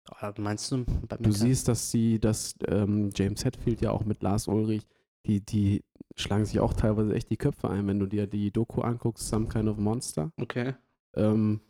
Ah, 0.10 0.34
Meinst 0.38 0.71
du? 0.71 0.86
Bei 1.08 1.17
Du 1.17 1.32
siehst, 1.32 1.67
dass 1.67 1.91
sie, 1.91 2.19
dass 2.19 2.56
ähm, 2.67 3.12
James 3.15 3.45
Hetfield 3.45 3.82
ja 3.82 3.91
auch 3.91 4.06
mit 4.06 4.21
Lars 4.21 4.47
Ulrich, 4.47 4.88
die, 5.25 5.39
die 5.41 5.84
schlagen 6.15 6.45
sich 6.45 6.60
auch 6.60 6.73
teilweise 6.73 7.13
echt 7.13 7.29
die 7.29 7.38
Köpfe 7.38 7.69
ein, 7.69 7.88
wenn 7.88 7.99
du 7.99 8.08
dir 8.08 8.27
die 8.27 8.51
Doku 8.51 8.82
anguckst, 8.82 9.27
Some 9.27 9.47
Kind 9.47 9.69
of 9.69 9.77
Monster. 9.77 10.32
Okay. 10.41 10.73
Ähm, 11.15 11.62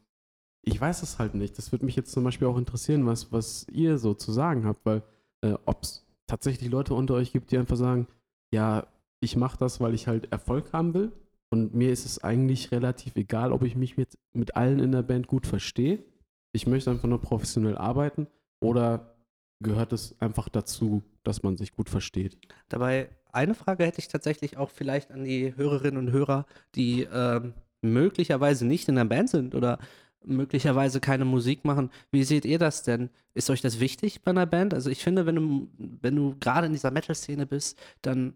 ich 0.63 0.80
weiß 0.80 1.04
es 1.04 1.19
halt 1.19 1.36
nicht. 1.36 1.58
Das 1.58 1.71
würde 1.71 1.86
mich 1.86 1.95
jetzt 1.95 2.12
zum 2.12 2.23
Beispiel 2.23 2.47
auch 2.47 2.58
interessieren, 2.58 3.06
was, 3.06 3.32
was 3.32 3.67
ihr 3.71 3.97
so 3.97 4.13
zu 4.13 4.32
sagen 4.32 4.65
habt, 4.65 4.86
weil 4.86 5.04
äh, 5.41 5.54
ob 5.65 5.84
es 5.84 6.06
tatsächlich 6.26 6.71
Leute 6.71 6.93
unter 6.93 7.15
euch 7.15 7.34
gibt, 7.34 7.52
die 7.52 7.58
einfach 7.58 7.76
sagen, 7.76 8.08
ja, 8.52 8.88
ich 9.19 9.36
mache 9.36 9.58
das, 9.58 9.82
weil 9.82 9.93
ich 9.93 10.08
halt 10.08 10.32
Erfolg 10.32 10.71
haben 10.73 10.93
will. 10.93 11.12
Und 11.49 11.76
mir 11.76 11.91
ist 11.91 12.06
es 12.06 12.23
eigentlich 12.23 12.71
relativ 12.71 13.15
egal, 13.15 13.52
ob 13.52 13.63
ich 13.63 13.76
mich 13.76 13.97
mit, 13.97 14.17
mit 14.34 14.56
allen 14.56 14.80
in 14.80 14.91
der 14.91 15.04
Band 15.04 15.28
gut 15.28 15.45
verstehe. 15.45 16.04
Ich 16.52 16.65
möchte 16.65 16.89
einfach 16.89 17.08
nur 17.08 17.21
professionell 17.21 17.78
arbeiten. 17.78 18.28
Oder 18.60 19.15
gehört 19.62 19.93
es 19.93 20.19
einfach 20.19 20.49
dazu, 20.49 21.04
dass 21.23 21.43
man 21.43 21.58
sich 21.58 21.73
gut 21.73 21.89
versteht? 21.89 22.38
Dabei, 22.69 23.10
eine 23.32 23.54
Frage 23.54 23.86
hätte 23.86 23.99
ich 23.99 24.08
tatsächlich 24.08 24.58
auch 24.58 24.69
vielleicht 24.69 25.12
an 25.12 25.26
die 25.26 25.56
Hörerinnen 25.56 26.08
und 26.08 26.13
Hörer, 26.13 26.45
die 26.76 27.04
ähm, 27.12 27.54
möglicherweise 27.82 28.65
nicht 28.65 28.88
in 28.88 28.95
der 28.95 29.06
Band 29.06 29.30
sind 29.30 29.56
oder 29.56 29.78
möglicherweise 30.25 30.99
keine 30.99 31.25
Musik 31.25 31.65
machen. 31.65 31.91
Wie 32.12 32.23
seht 32.23 32.45
ihr 32.45 32.59
das 32.59 32.83
denn? 32.83 33.09
Ist 33.33 33.49
euch 33.49 33.62
das 33.62 33.79
wichtig 33.79 34.21
bei 34.23 34.31
einer 34.31 34.45
Band? 34.45 34.73
Also 34.73 34.89
ich 34.89 35.03
finde, 35.03 35.25
wenn 35.25 35.36
du, 35.36 35.69
wenn 35.77 36.15
du 36.15 36.36
gerade 36.39 36.67
in 36.67 36.73
dieser 36.73 36.91
Metal-Szene 36.91 37.45
bist, 37.45 37.79
dann, 38.01 38.36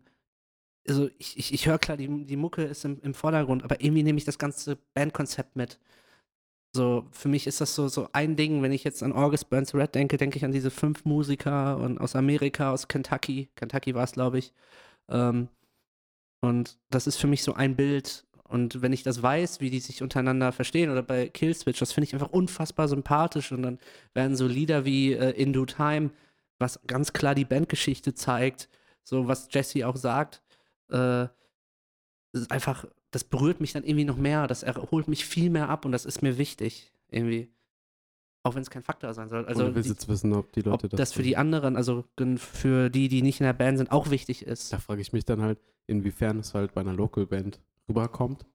also 0.88 1.10
ich, 1.18 1.38
ich, 1.38 1.54
ich 1.54 1.68
höre 1.68 1.80
klar, 1.80 1.98
die, 1.98 2.26
die 2.26 2.38
Mucke 2.38 2.64
ist 2.64 2.86
im, 2.86 3.00
im 3.02 3.14
Vordergrund, 3.14 3.64
aber 3.64 3.82
irgendwie 3.82 4.04
nehme 4.04 4.18
ich 4.18 4.26
das 4.26 4.40
ganze 4.40 4.78
Bandkonzept 4.94 5.56
mit. 5.56 5.80
So, 6.76 7.08
für 7.12 7.28
mich 7.30 7.48
ist 7.48 7.60
das 7.62 7.74
so, 7.74 7.88
so 7.88 8.10
ein 8.14 8.36
Ding, 8.36 8.62
wenn 8.62 8.72
ich 8.72 8.84
jetzt 8.84 9.02
an 9.02 9.14
August 9.14 9.50
Burns 9.50 9.74
Red 9.74 9.96
denke, 9.96 10.18
denke 10.18 10.38
ich 10.38 10.46
an 10.46 10.52
diese 10.52 10.70
fünf 10.70 11.06
Musiker 11.06 11.78
und 11.78 12.00
aus 12.00 12.16
Amerika, 12.16 12.72
aus 12.72 12.88
Kentucky. 12.88 13.50
Kentucky 13.56 13.96
war 13.96 14.04
es, 14.04 14.12
glaube 14.12 14.38
ich. 14.40 14.54
Ähm, 15.10 15.50
und 16.42 16.78
das 16.90 17.08
ist 17.08 17.18
für 17.18 17.28
mich 17.28 17.44
so 17.44 17.54
ein 17.54 17.76
Bild. 17.76 18.27
Und 18.48 18.82
wenn 18.82 18.94
ich 18.94 19.04
das 19.04 19.22
weiß, 19.22 19.60
wie 19.60 19.70
die 19.70 19.80
sich 19.80 20.02
untereinander 20.02 20.52
verstehen, 20.52 20.90
oder 20.90 21.04
bei 21.04 21.28
Killswitch, 21.28 21.80
das 21.80 21.92
finde 21.92 22.06
ich 22.06 22.14
einfach 22.14 22.30
unfassbar 22.30 22.88
sympathisch. 22.88 23.52
Und 23.52 23.64
dann 23.64 23.80
werden 24.14 24.36
so 24.36 24.48
Lieder 24.48 24.86
wie 24.86 25.14
äh, 25.14 25.32
In 25.32 25.54
Due 25.54 25.66
Time, 25.66 26.12
was 26.60 26.80
ganz 26.88 27.14
klar 27.14 27.36
die 27.36 27.46
Bandgeschichte 27.46 28.14
zeigt, 28.14 28.70
so 29.04 29.28
was 29.28 29.50
Jesse 29.52 29.88
auch 29.88 29.96
sagt, 29.96 30.42
äh, 30.92 31.28
ist 32.34 32.52
einfach, 32.52 32.86
das 33.12 33.24
berührt 33.24 33.62
mich 33.62 33.74
dann 33.74 33.84
irgendwie 33.84 34.06
noch 34.06 34.18
mehr, 34.18 34.48
das 34.48 34.66
holt 34.92 35.08
mich 35.08 35.26
viel 35.26 35.50
mehr 35.50 35.70
ab 35.70 35.86
und 35.86 35.92
das 35.92 36.06
ist 36.06 36.22
mir 36.22 36.38
wichtig, 36.38 36.92
irgendwie. 37.10 37.50
Auch 38.44 38.56
wenn 38.56 38.62
es 38.62 38.70
kein 38.70 38.84
Faktor 38.84 39.14
sein 39.14 39.28
soll. 39.28 39.46
Also, 39.46 39.76
willst 39.76 39.90
die, 39.90 39.94
jetzt 39.94 40.08
wissen, 40.08 40.34
ob 40.34 40.54
die 40.54 40.62
Leute 40.62 40.86
ob 40.86 40.96
das 40.96 41.12
für 41.12 41.24
die 41.24 41.36
anderen, 41.36 41.76
also 41.76 42.06
für 42.38 42.90
die, 42.90 43.10
die 43.10 43.22
nicht 43.22 43.42
in 43.42 43.46
der 43.46 43.54
Band 43.54 43.78
sind, 43.78 43.92
auch 43.92 44.10
wichtig 44.10 44.44
ist. 44.44 44.72
Da 44.72 44.80
frage 44.80 45.02
ich 45.02 45.12
mich 45.12 45.26
dann 45.26 45.42
halt, 45.42 45.60
inwiefern 45.86 46.40
es 46.40 46.54
halt 46.54 46.74
bei 46.74 46.82
einer 46.82 46.94
Local 46.94 47.26
Band 47.26 47.60
rüberkommt. 47.90 48.46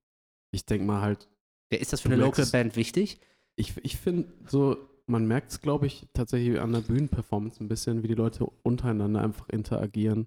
Ich 0.53 0.65
denke 0.67 0.87
mal 0.87 1.01
halt, 1.03 1.29
Ja, 1.73 1.79
ist 1.79 1.93
das 1.93 2.01
für 2.03 2.09
eine 2.09 2.17
Local 2.17 2.47
Band 2.47 2.77
wichtig? 2.77 3.21
ich, 3.57 3.75
ich 3.85 3.97
finde 3.97 4.33
so, 4.47 4.77
man 5.07 5.27
merkt 5.27 5.51
es, 5.51 5.61
glaube 5.61 5.87
ich, 5.87 6.07
tatsächlich 6.15 6.61
an 6.61 6.73
der 6.73 6.81
Bühnenperformance 6.81 7.63
ein 7.63 7.69
bisschen, 7.69 8.03
wie 8.03 8.09
die 8.09 8.15
Leute 8.15 8.47
untereinander 8.63 9.21
einfach 9.23 9.49
interagieren. 9.49 10.27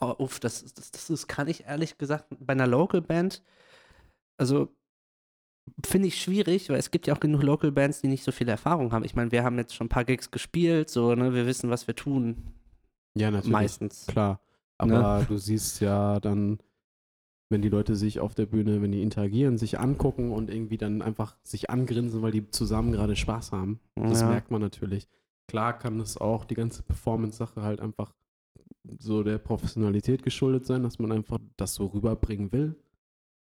Oh, 0.00 0.14
uff, 0.18 0.40
das, 0.40 0.64
das, 0.74 0.90
das 0.90 1.10
ist, 1.10 1.28
kann 1.28 1.48
ich 1.48 1.64
ehrlich 1.64 1.96
gesagt 1.98 2.26
bei 2.40 2.52
einer 2.52 2.66
Local 2.66 3.00
Band, 3.00 3.42
also 4.36 4.68
finde 5.86 6.08
ich 6.08 6.20
schwierig, 6.20 6.68
weil 6.68 6.78
es 6.78 6.90
gibt 6.90 7.06
ja 7.06 7.14
auch 7.14 7.20
genug 7.20 7.42
Local 7.42 7.70
Bands, 7.70 8.00
die 8.00 8.08
nicht 8.08 8.24
so 8.24 8.32
viel 8.32 8.48
Erfahrung 8.48 8.92
haben. 8.92 9.04
Ich 9.04 9.14
meine, 9.14 9.30
wir 9.30 9.44
haben 9.44 9.58
jetzt 9.58 9.74
schon 9.74 9.86
ein 9.86 9.90
paar 9.90 10.04
Gigs 10.04 10.30
gespielt, 10.30 10.90
so, 10.90 11.14
ne, 11.14 11.32
wir 11.34 11.46
wissen, 11.46 11.70
was 11.70 11.86
wir 11.86 11.94
tun, 11.94 12.52
Ja, 13.16 13.30
natürlich. 13.30 13.52
meistens. 13.52 14.06
Klar. 14.06 14.40
Aber 14.78 15.24
du 15.28 15.36
siehst 15.36 15.80
ja 15.80 16.18
dann, 16.20 16.58
wenn 17.50 17.62
die 17.62 17.68
Leute 17.68 17.96
sich 17.96 18.20
auf 18.20 18.34
der 18.34 18.46
Bühne, 18.46 18.80
wenn 18.80 18.92
die 18.92 19.02
interagieren, 19.02 19.58
sich 19.58 19.78
angucken 19.78 20.30
und 20.32 20.50
irgendwie 20.50 20.78
dann 20.78 21.02
einfach 21.02 21.36
sich 21.42 21.68
angrinsen, 21.68 22.22
weil 22.22 22.32
die 22.32 22.48
zusammen 22.50 22.92
gerade 22.92 23.16
Spaß 23.16 23.52
haben. 23.52 23.80
Das 23.96 24.20
Ja. 24.20 24.28
merkt 24.28 24.50
man 24.50 24.60
natürlich. 24.62 25.08
Klar 25.48 25.76
kann 25.78 25.98
es 26.00 26.16
auch 26.16 26.44
die 26.44 26.54
ganze 26.54 26.82
Performance-Sache 26.84 27.62
halt 27.62 27.80
einfach 27.80 28.14
so 28.98 29.22
der 29.24 29.38
Professionalität 29.38 30.22
geschuldet 30.22 30.64
sein, 30.64 30.82
dass 30.84 30.98
man 30.98 31.10
einfach 31.12 31.38
das 31.56 31.74
so 31.74 31.86
rüberbringen 31.86 32.52
will. 32.52 32.76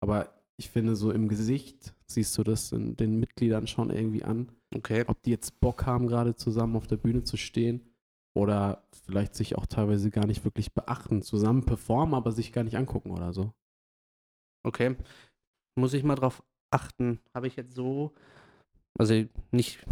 Aber 0.02 0.34
ich 0.58 0.70
finde, 0.70 0.96
so 0.96 1.12
im 1.12 1.28
Gesicht 1.30 1.94
siehst 2.08 2.38
du 2.38 2.44
das 2.44 2.72
in 2.72 2.96
den 2.96 3.20
Mitgliedern 3.20 3.68
schon 3.68 3.90
irgendwie 3.90 4.24
an 4.24 4.52
Okay. 4.76 5.04
ob 5.08 5.22
die 5.22 5.30
jetzt 5.30 5.60
Bock 5.62 5.86
haben, 5.86 6.08
gerade 6.08 6.36
zusammen 6.36 6.76
auf 6.76 6.88
der 6.88 6.98
Bühne 6.98 7.24
zu 7.24 7.38
stehen 7.38 7.82
oder 8.36 8.84
vielleicht 9.06 9.36
sich 9.36 9.56
auch 9.56 9.68
teilweise 9.68 10.10
gar 10.10 10.26
nicht 10.26 10.44
wirklich 10.46 10.74
beachten, 10.74 11.22
zusammen 11.22 11.64
performen, 11.64 12.16
aber 12.16 12.32
sich 12.32 12.52
gar 12.52 12.64
nicht 12.64 12.76
angucken 12.76 13.12
oder 13.12 13.34
so. 13.34 13.54
Okay. 14.64 14.96
Muss 15.76 15.94
ich 15.94 16.04
mal 16.04 16.16
drauf 16.16 16.44
achten. 16.72 17.20
Habe 17.34 17.48
ich 17.48 17.56
jetzt 17.56 17.74
so, 17.74 18.12
also 18.98 19.24
nicht 19.52 19.86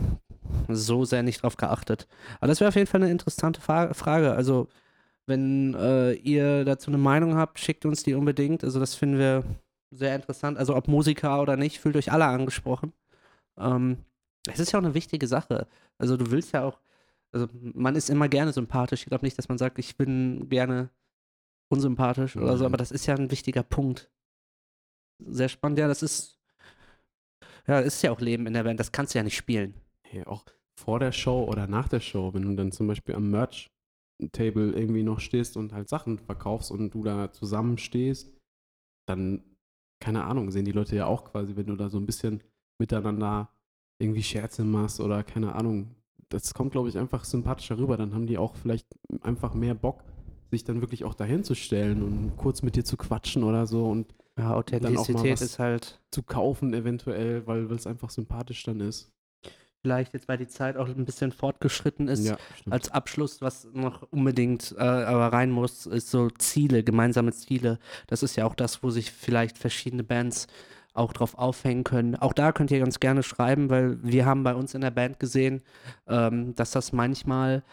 so 0.67 1.05
sehr 1.05 1.23
nicht 1.23 1.43
drauf 1.43 1.57
geachtet. 1.57 2.07
Aber 2.39 2.47
das 2.47 2.59
wäre 2.59 2.69
auf 2.69 2.75
jeden 2.75 2.87
Fall 2.87 3.01
eine 3.01 3.11
interessante 3.11 3.61
Fa 3.61 3.93
Frage. 3.93 4.33
Also, 4.33 4.67
wenn 5.27 5.75
äh, 5.75 6.13
ihr 6.13 6.65
dazu 6.65 6.89
eine 6.89 6.97
Meinung 6.97 7.35
habt, 7.35 7.59
schickt 7.59 7.85
uns 7.85 8.03
die 8.03 8.15
unbedingt. 8.15 8.63
Also, 8.63 8.79
das 8.79 8.95
finden 8.95 9.19
wir 9.19 9.43
sehr 9.91 10.15
interessant. 10.15 10.57
Also, 10.57 10.75
ob 10.75 10.87
Musiker 10.87 11.41
oder 11.41 11.57
nicht, 11.57 11.79
fühlt 11.79 11.95
euch 11.95 12.11
alle 12.11 12.25
angesprochen. 12.25 12.93
Ähm, 13.57 13.97
es 14.47 14.59
ist 14.59 14.71
ja 14.71 14.79
auch 14.79 14.83
eine 14.83 14.93
wichtige 14.93 15.27
Sache. 15.27 15.67
Also, 15.97 16.17
du 16.17 16.31
willst 16.31 16.53
ja 16.53 16.63
auch, 16.63 16.79
also, 17.31 17.47
man 17.61 17.95
ist 17.95 18.09
immer 18.09 18.27
gerne 18.29 18.53
sympathisch. 18.53 19.01
Ich 19.01 19.09
glaube 19.09 19.25
nicht, 19.25 19.37
dass 19.37 19.49
man 19.49 19.57
sagt, 19.57 19.79
ich 19.79 19.97
bin 19.97 20.49
gerne 20.49 20.89
unsympathisch 21.69 22.35
oder 22.35 22.57
so, 22.57 22.63
Nein. 22.63 22.73
aber 22.73 22.77
das 22.77 22.91
ist 22.91 23.05
ja 23.05 23.15
ein 23.15 23.31
wichtiger 23.31 23.63
Punkt 23.63 24.09
sehr 25.27 25.49
spannend. 25.49 25.79
Ja, 25.79 25.87
das 25.87 26.03
ist. 26.03 26.39
Ja, 27.67 27.79
ist 27.79 28.01
ja 28.01 28.11
auch 28.11 28.19
Leben 28.19 28.47
in 28.47 28.53
der 28.53 28.63
Band. 28.63 28.79
Das 28.79 28.91
kannst 28.91 29.13
du 29.13 29.19
ja 29.19 29.23
nicht 29.23 29.35
spielen. 29.35 29.75
Hey, 30.07 30.23
auch 30.25 30.43
vor 30.75 30.99
der 30.99 31.11
Show 31.11 31.45
oder 31.45 31.67
nach 31.67 31.87
der 31.87 31.99
Show, 31.99 32.33
wenn 32.33 32.43
du 32.43 32.55
dann 32.55 32.71
zum 32.71 32.87
Beispiel 32.87 33.15
am 33.15 33.29
Merch-Table 33.29 34.71
irgendwie 34.71 35.03
noch 35.03 35.19
stehst 35.19 35.57
und 35.57 35.73
halt 35.73 35.89
Sachen 35.89 36.17
verkaufst 36.17 36.71
und 36.71 36.93
du 36.93 37.03
da 37.03 37.31
zusammen 37.31 37.77
stehst, 37.77 38.35
dann, 39.07 39.43
keine 39.99 40.23
Ahnung, 40.23 40.51
sehen 40.51 40.65
die 40.65 40.71
Leute 40.71 40.95
ja 40.95 41.05
auch 41.05 41.25
quasi, 41.25 41.55
wenn 41.55 41.67
du 41.67 41.75
da 41.75 41.89
so 41.89 41.97
ein 41.99 42.05
bisschen 42.05 42.43
miteinander 42.79 43.49
irgendwie 44.01 44.23
Scherze 44.23 44.63
machst 44.63 44.99
oder 44.99 45.23
keine 45.23 45.53
Ahnung. 45.53 45.95
Das 46.29 46.53
kommt, 46.53 46.71
glaube 46.71 46.89
ich, 46.89 46.97
einfach 46.97 47.25
sympathischer 47.25 47.77
rüber. 47.77 47.97
Dann 47.97 48.13
haben 48.13 48.25
die 48.25 48.37
auch 48.37 48.55
vielleicht 48.55 48.87
einfach 49.21 49.53
mehr 49.53 49.75
Bock, 49.75 50.03
sich 50.49 50.63
dann 50.63 50.81
wirklich 50.81 51.03
auch 51.03 51.13
dahin 51.13 51.43
zu 51.43 51.55
stellen 51.55 52.01
und 52.01 52.37
kurz 52.37 52.63
mit 52.63 52.75
dir 52.75 52.83
zu 52.83 52.97
quatschen 52.97 53.43
oder 53.43 53.67
so 53.67 53.87
und 53.87 54.15
Ja, 54.37 54.53
Authentizität 54.55 55.41
ist 55.41 55.59
halt 55.59 55.99
zu 56.11 56.23
kaufen 56.23 56.73
eventuell, 56.73 57.45
weil 57.47 57.69
es 57.71 57.85
einfach 57.85 58.09
sympathisch 58.09 58.63
dann 58.63 58.79
ist. 58.79 59.11
vielleicht 59.81 60.13
jetzt, 60.13 60.27
weil 60.27 60.37
die 60.37 60.47
Zeit 60.47 60.77
auch 60.77 60.87
ein 60.87 61.05
bisschen 61.05 61.31
fortgeschritten 61.31 62.07
ist. 62.07 62.25
ja. 62.25 62.37
Als 62.69 62.91
Abschluss, 62.91 63.41
was 63.41 63.67
noch 63.73 64.03
unbedingt 64.11 64.75
äh, 64.77 64.81
aber 64.81 65.33
rein 65.33 65.51
muss, 65.51 65.85
ist 65.85 66.11
so 66.11 66.29
Ziele, 66.29 66.83
gemeinsame 66.83 67.33
Ziele. 67.33 67.79
Das 68.07 68.23
ist 68.23 68.35
ja 68.35 68.45
auch 68.45 68.55
das, 68.55 68.83
wo 68.83 68.89
sich 68.89 69.11
vielleicht 69.11 69.57
verschiedene 69.57 70.03
Bands 70.03 70.47
auch 70.93 71.13
drauf 71.13 71.35
aufhängen 71.35 71.83
können. 71.83 72.15
Auch 72.15 72.33
da 72.33 72.51
könnt 72.51 72.71
ihr 72.71 72.79
ganz 72.79 72.99
gerne 72.99 73.23
schreiben, 73.23 73.69
weil 73.69 74.01
wir 74.03 74.25
haben 74.25 74.43
bei 74.43 74.53
uns 74.53 74.73
in 74.73 74.81
der 74.81 74.91
Band 74.91 75.19
gesehen, 75.19 75.61
ähm, 76.07 76.53
dass 76.55 76.71
das 76.71 76.91
manchmal 76.91 77.63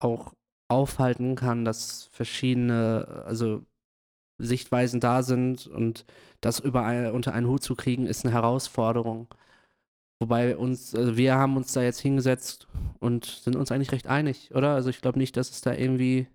auch 0.00 0.34
aufhalten 0.68 1.36
kann, 1.36 1.64
dass 1.64 2.08
verschiedene, 2.12 3.24
also 3.26 3.64
Sichtweisen 4.38 5.00
da 5.00 5.22
sind 5.22 5.66
und 5.66 6.04
das 6.40 6.60
überall 6.60 7.12
unter 7.12 7.32
einen 7.34 7.48
Hut 7.48 7.62
zu 7.62 7.74
kriegen, 7.74 8.06
ist 8.06 8.24
eine 8.24 8.34
Herausforderung. 8.34 9.28
Wobei 10.20 10.56
uns, 10.56 10.94
also 10.94 11.16
wir 11.16 11.34
haben 11.34 11.56
uns 11.56 11.72
da 11.72 11.82
jetzt 11.82 12.00
hingesetzt 12.00 12.68
und 13.00 13.24
sind 13.26 13.56
uns 13.56 13.70
eigentlich 13.72 13.92
recht 13.92 14.06
einig, 14.06 14.54
oder? 14.54 14.74
Also 14.74 14.90
ich 14.90 15.00
glaube 15.00 15.18
nicht, 15.18 15.36
dass 15.36 15.50
es 15.50 15.60
da 15.60 15.74
irgendwie. 15.74 16.28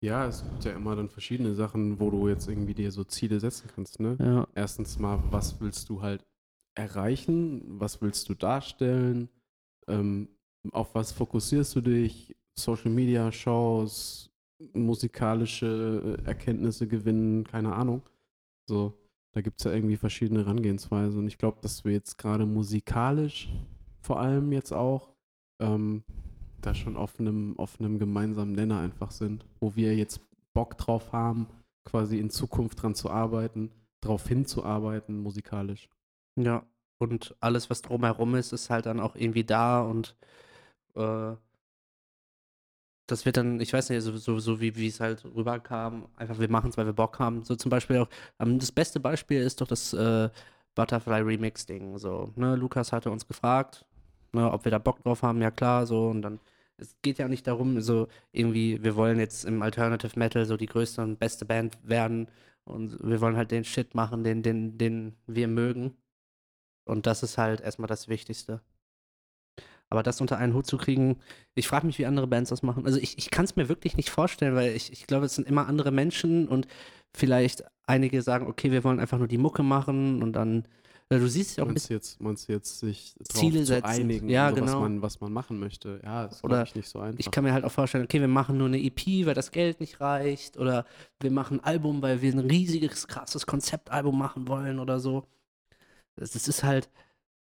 Ja, 0.00 0.26
es 0.26 0.44
gibt 0.44 0.64
ja 0.64 0.72
immer 0.72 0.94
dann 0.96 1.08
verschiedene 1.08 1.54
Sachen, 1.54 2.00
wo 2.00 2.10
du 2.10 2.28
jetzt 2.28 2.48
irgendwie 2.48 2.74
dir 2.74 2.92
so 2.92 3.04
Ziele 3.04 3.40
setzen 3.40 3.68
kannst, 3.74 4.00
ne? 4.00 4.16
Ja, 4.20 4.46
Erstens 4.54 4.98
mal, 4.98 5.22
was 5.30 5.60
willst 5.60 5.88
du 5.88 6.02
halt 6.02 6.24
erreichen? 6.74 7.62
Was 7.80 8.00
willst 8.00 8.28
du 8.28 8.34
darstellen? 8.34 9.28
Ähm, 9.88 10.28
auf 10.72 10.94
was 10.94 11.12
fokussierst 11.12 11.76
du 11.76 11.80
dich? 11.80 12.36
Social 12.58 12.90
Media 12.90 13.30
Shows, 13.32 14.27
musikalische 14.72 16.18
äh, 16.22 16.26
Erkenntnisse 16.26 16.86
gewinnen, 16.86 17.44
keine 17.44 17.74
Ahnung. 17.74 18.02
So, 18.68 18.94
da 19.34 19.40
gibt 19.40 19.60
es 19.60 19.64
ja 19.64 19.72
irgendwie 19.72 19.96
verschiedene 19.96 20.40
Herangehensweisen. 20.40 21.20
Und 21.20 21.26
ich 21.26 21.38
glaube, 21.38 21.58
dass 21.60 21.84
wir 21.84 21.92
jetzt 21.92 22.18
gerade 22.18 22.46
musikalisch 22.46 23.48
vor 24.00 24.20
allem 24.20 24.52
jetzt 24.52 24.72
auch 24.72 25.14
ähm, 25.60 26.04
da 26.60 26.74
schon 26.74 26.96
auf 26.96 27.18
einem, 27.20 27.58
auf 27.58 27.78
gemeinsamen 27.78 28.52
Nenner 28.52 28.80
einfach 28.80 29.10
sind, 29.10 29.44
wo 29.60 29.76
wir 29.76 29.94
jetzt 29.96 30.20
Bock 30.54 30.76
drauf 30.78 31.12
haben, 31.12 31.46
quasi 31.84 32.18
in 32.18 32.30
Zukunft 32.30 32.82
dran 32.82 32.94
zu 32.94 33.10
arbeiten, 33.10 33.70
drauf 34.00 34.26
hinzuarbeiten, 34.26 35.18
musikalisch. 35.20 35.88
ja. 36.36 36.64
Und 37.00 37.36
alles, 37.38 37.70
was 37.70 37.80
drumherum 37.80 38.34
ist, 38.34 38.52
ist 38.52 38.70
halt 38.70 38.86
dann 38.86 38.98
auch 38.98 39.14
irgendwie 39.14 39.44
da 39.44 39.82
und 39.82 40.16
äh, 40.96 41.36
das 43.08 43.24
wird 43.26 43.38
dann, 43.38 43.60
ich 43.60 43.72
weiß 43.72 43.90
nicht, 43.90 44.02
so, 44.02 44.16
so, 44.18 44.38
so 44.38 44.60
wie 44.60 44.86
es 44.86 45.00
halt 45.00 45.24
rüberkam, 45.24 46.08
einfach 46.16 46.38
wir 46.38 46.50
machen 46.50 46.70
es, 46.70 46.76
weil 46.76 46.86
wir 46.86 46.92
Bock 46.92 47.18
haben. 47.18 47.42
So 47.42 47.56
zum 47.56 47.70
Beispiel 47.70 47.98
auch, 47.98 48.08
ähm, 48.38 48.58
das 48.58 48.70
beste 48.70 49.00
Beispiel 49.00 49.40
ist 49.40 49.60
doch 49.60 49.66
das 49.66 49.92
äh, 49.94 50.30
Butterfly 50.74 51.22
Remix-Ding. 51.22 51.98
So, 51.98 52.32
ne, 52.36 52.54
Lukas 52.56 52.92
hatte 52.92 53.10
uns 53.10 53.26
gefragt, 53.26 53.86
ne, 54.32 54.52
ob 54.52 54.64
wir 54.64 54.70
da 54.72 54.78
Bock 54.78 55.02
drauf 55.02 55.22
haben, 55.22 55.42
ja 55.42 55.50
klar, 55.50 55.86
so 55.86 56.08
und 56.08 56.22
dann. 56.22 56.40
Es 56.80 56.94
geht 57.02 57.18
ja 57.18 57.26
nicht 57.28 57.46
darum, 57.48 57.80
so 57.80 58.06
irgendwie, 58.30 58.82
wir 58.84 58.94
wollen 58.94 59.18
jetzt 59.18 59.44
im 59.44 59.62
Alternative 59.62 60.16
Metal 60.18 60.46
so 60.46 60.56
die 60.56 60.66
größte 60.66 61.02
und 61.02 61.18
beste 61.18 61.44
Band 61.44 61.76
werden 61.82 62.28
und 62.64 62.98
wir 63.02 63.20
wollen 63.20 63.36
halt 63.36 63.50
den 63.50 63.64
Shit 63.64 63.94
machen, 63.96 64.22
den, 64.24 64.42
den, 64.44 64.78
den 64.78 65.16
wir 65.26 65.48
mögen. 65.48 65.96
Und 66.84 67.06
das 67.06 67.22
ist 67.22 67.38
halt 67.38 67.60
erstmal 67.60 67.88
das 67.88 68.08
Wichtigste. 68.08 68.62
Aber 69.90 70.02
das 70.02 70.20
unter 70.20 70.36
einen 70.38 70.54
Hut 70.54 70.66
zu 70.66 70.76
kriegen, 70.76 71.18
ich 71.54 71.66
frage 71.66 71.86
mich, 71.86 71.98
wie 71.98 72.06
andere 72.06 72.26
Bands 72.26 72.50
das 72.50 72.62
machen. 72.62 72.84
Also 72.84 72.98
ich, 72.98 73.16
ich 73.18 73.30
kann 73.30 73.44
es 73.46 73.56
mir 73.56 73.68
wirklich 73.68 73.96
nicht 73.96 74.10
vorstellen, 74.10 74.54
weil 74.54 74.72
ich, 74.76 74.92
ich 74.92 75.06
glaube, 75.06 75.26
es 75.26 75.34
sind 75.34 75.48
immer 75.48 75.66
andere 75.66 75.90
Menschen 75.90 76.46
und 76.46 76.66
vielleicht 77.16 77.64
einige 77.86 78.20
sagen, 78.22 78.46
okay, 78.46 78.70
wir 78.70 78.84
wollen 78.84 79.00
einfach 79.00 79.18
nur 79.18 79.28
die 79.28 79.38
Mucke 79.38 79.62
machen 79.62 80.22
und 80.22 80.34
dann, 80.34 80.64
äh, 81.08 81.18
du 81.18 81.26
siehst 81.26 81.56
ja 81.56 81.64
auch 81.64 81.68
ein 81.68 81.72
Meinst 81.72 81.88
jetzt, 81.88 82.20
meinst 82.20 82.48
du 82.48 82.52
jetzt 82.52 82.80
sich 82.80 83.14
Ziele 83.32 83.60
zu 83.60 83.66
setzen. 83.66 83.86
einigen, 83.86 84.28
Ja, 84.28 84.50
so, 84.50 84.56
was, 84.56 84.60
genau. 84.66 84.80
man, 84.80 85.00
was 85.00 85.20
man 85.20 85.32
machen 85.32 85.58
möchte? 85.58 86.00
Ja, 86.04 86.26
ist 86.26 86.44
Oder 86.44 86.56
glaube 86.56 86.68
ich 86.68 86.74
nicht 86.74 86.88
so 86.90 86.98
einfach. 87.00 87.18
ich 87.18 87.30
kann 87.30 87.44
mir 87.44 87.54
halt 87.54 87.64
auch 87.64 87.72
vorstellen, 87.72 88.04
okay, 88.04 88.20
wir 88.20 88.28
machen 88.28 88.58
nur 88.58 88.66
eine 88.66 88.78
EP, 88.82 89.24
weil 89.24 89.32
das 89.34 89.52
Geld 89.52 89.80
nicht 89.80 90.02
reicht 90.02 90.58
oder 90.58 90.84
wir 91.20 91.30
machen 91.30 91.60
ein 91.60 91.64
Album, 91.64 92.02
weil 92.02 92.20
wir 92.20 92.30
ein 92.30 92.40
riesiges, 92.40 93.08
krasses 93.08 93.46
Konzeptalbum 93.46 94.18
machen 94.18 94.48
wollen 94.48 94.78
oder 94.80 95.00
so. 95.00 95.26
Das, 96.16 96.32
das 96.32 96.46
ist 96.46 96.62
halt, 96.62 96.90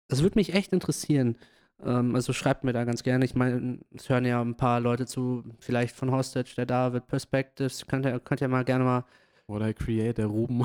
das 0.08 0.22
würde 0.22 0.38
mich 0.38 0.54
echt 0.54 0.72
interessieren. 0.72 1.36
Ähm, 1.84 2.14
also 2.14 2.32
schreibt 2.32 2.64
mir 2.64 2.72
da 2.72 2.84
ganz 2.84 3.02
gerne. 3.02 3.24
Ich 3.24 3.34
meine, 3.34 3.78
es 3.94 4.08
hören 4.08 4.24
ja 4.24 4.40
ein 4.40 4.56
paar 4.56 4.80
Leute 4.80 5.06
zu, 5.06 5.44
vielleicht 5.58 5.96
von 5.96 6.10
Hostage, 6.10 6.54
der 6.56 6.66
David, 6.66 7.06
Perspectives. 7.06 7.86
Könnt 7.86 8.06
ihr, 8.06 8.18
könnt 8.20 8.40
ihr 8.40 8.48
mal 8.48 8.64
gerne 8.64 8.84
mal. 8.84 9.04
Oder 9.46 9.72
Create, 9.74 10.18
der 10.18 10.26
Ruben. 10.26 10.58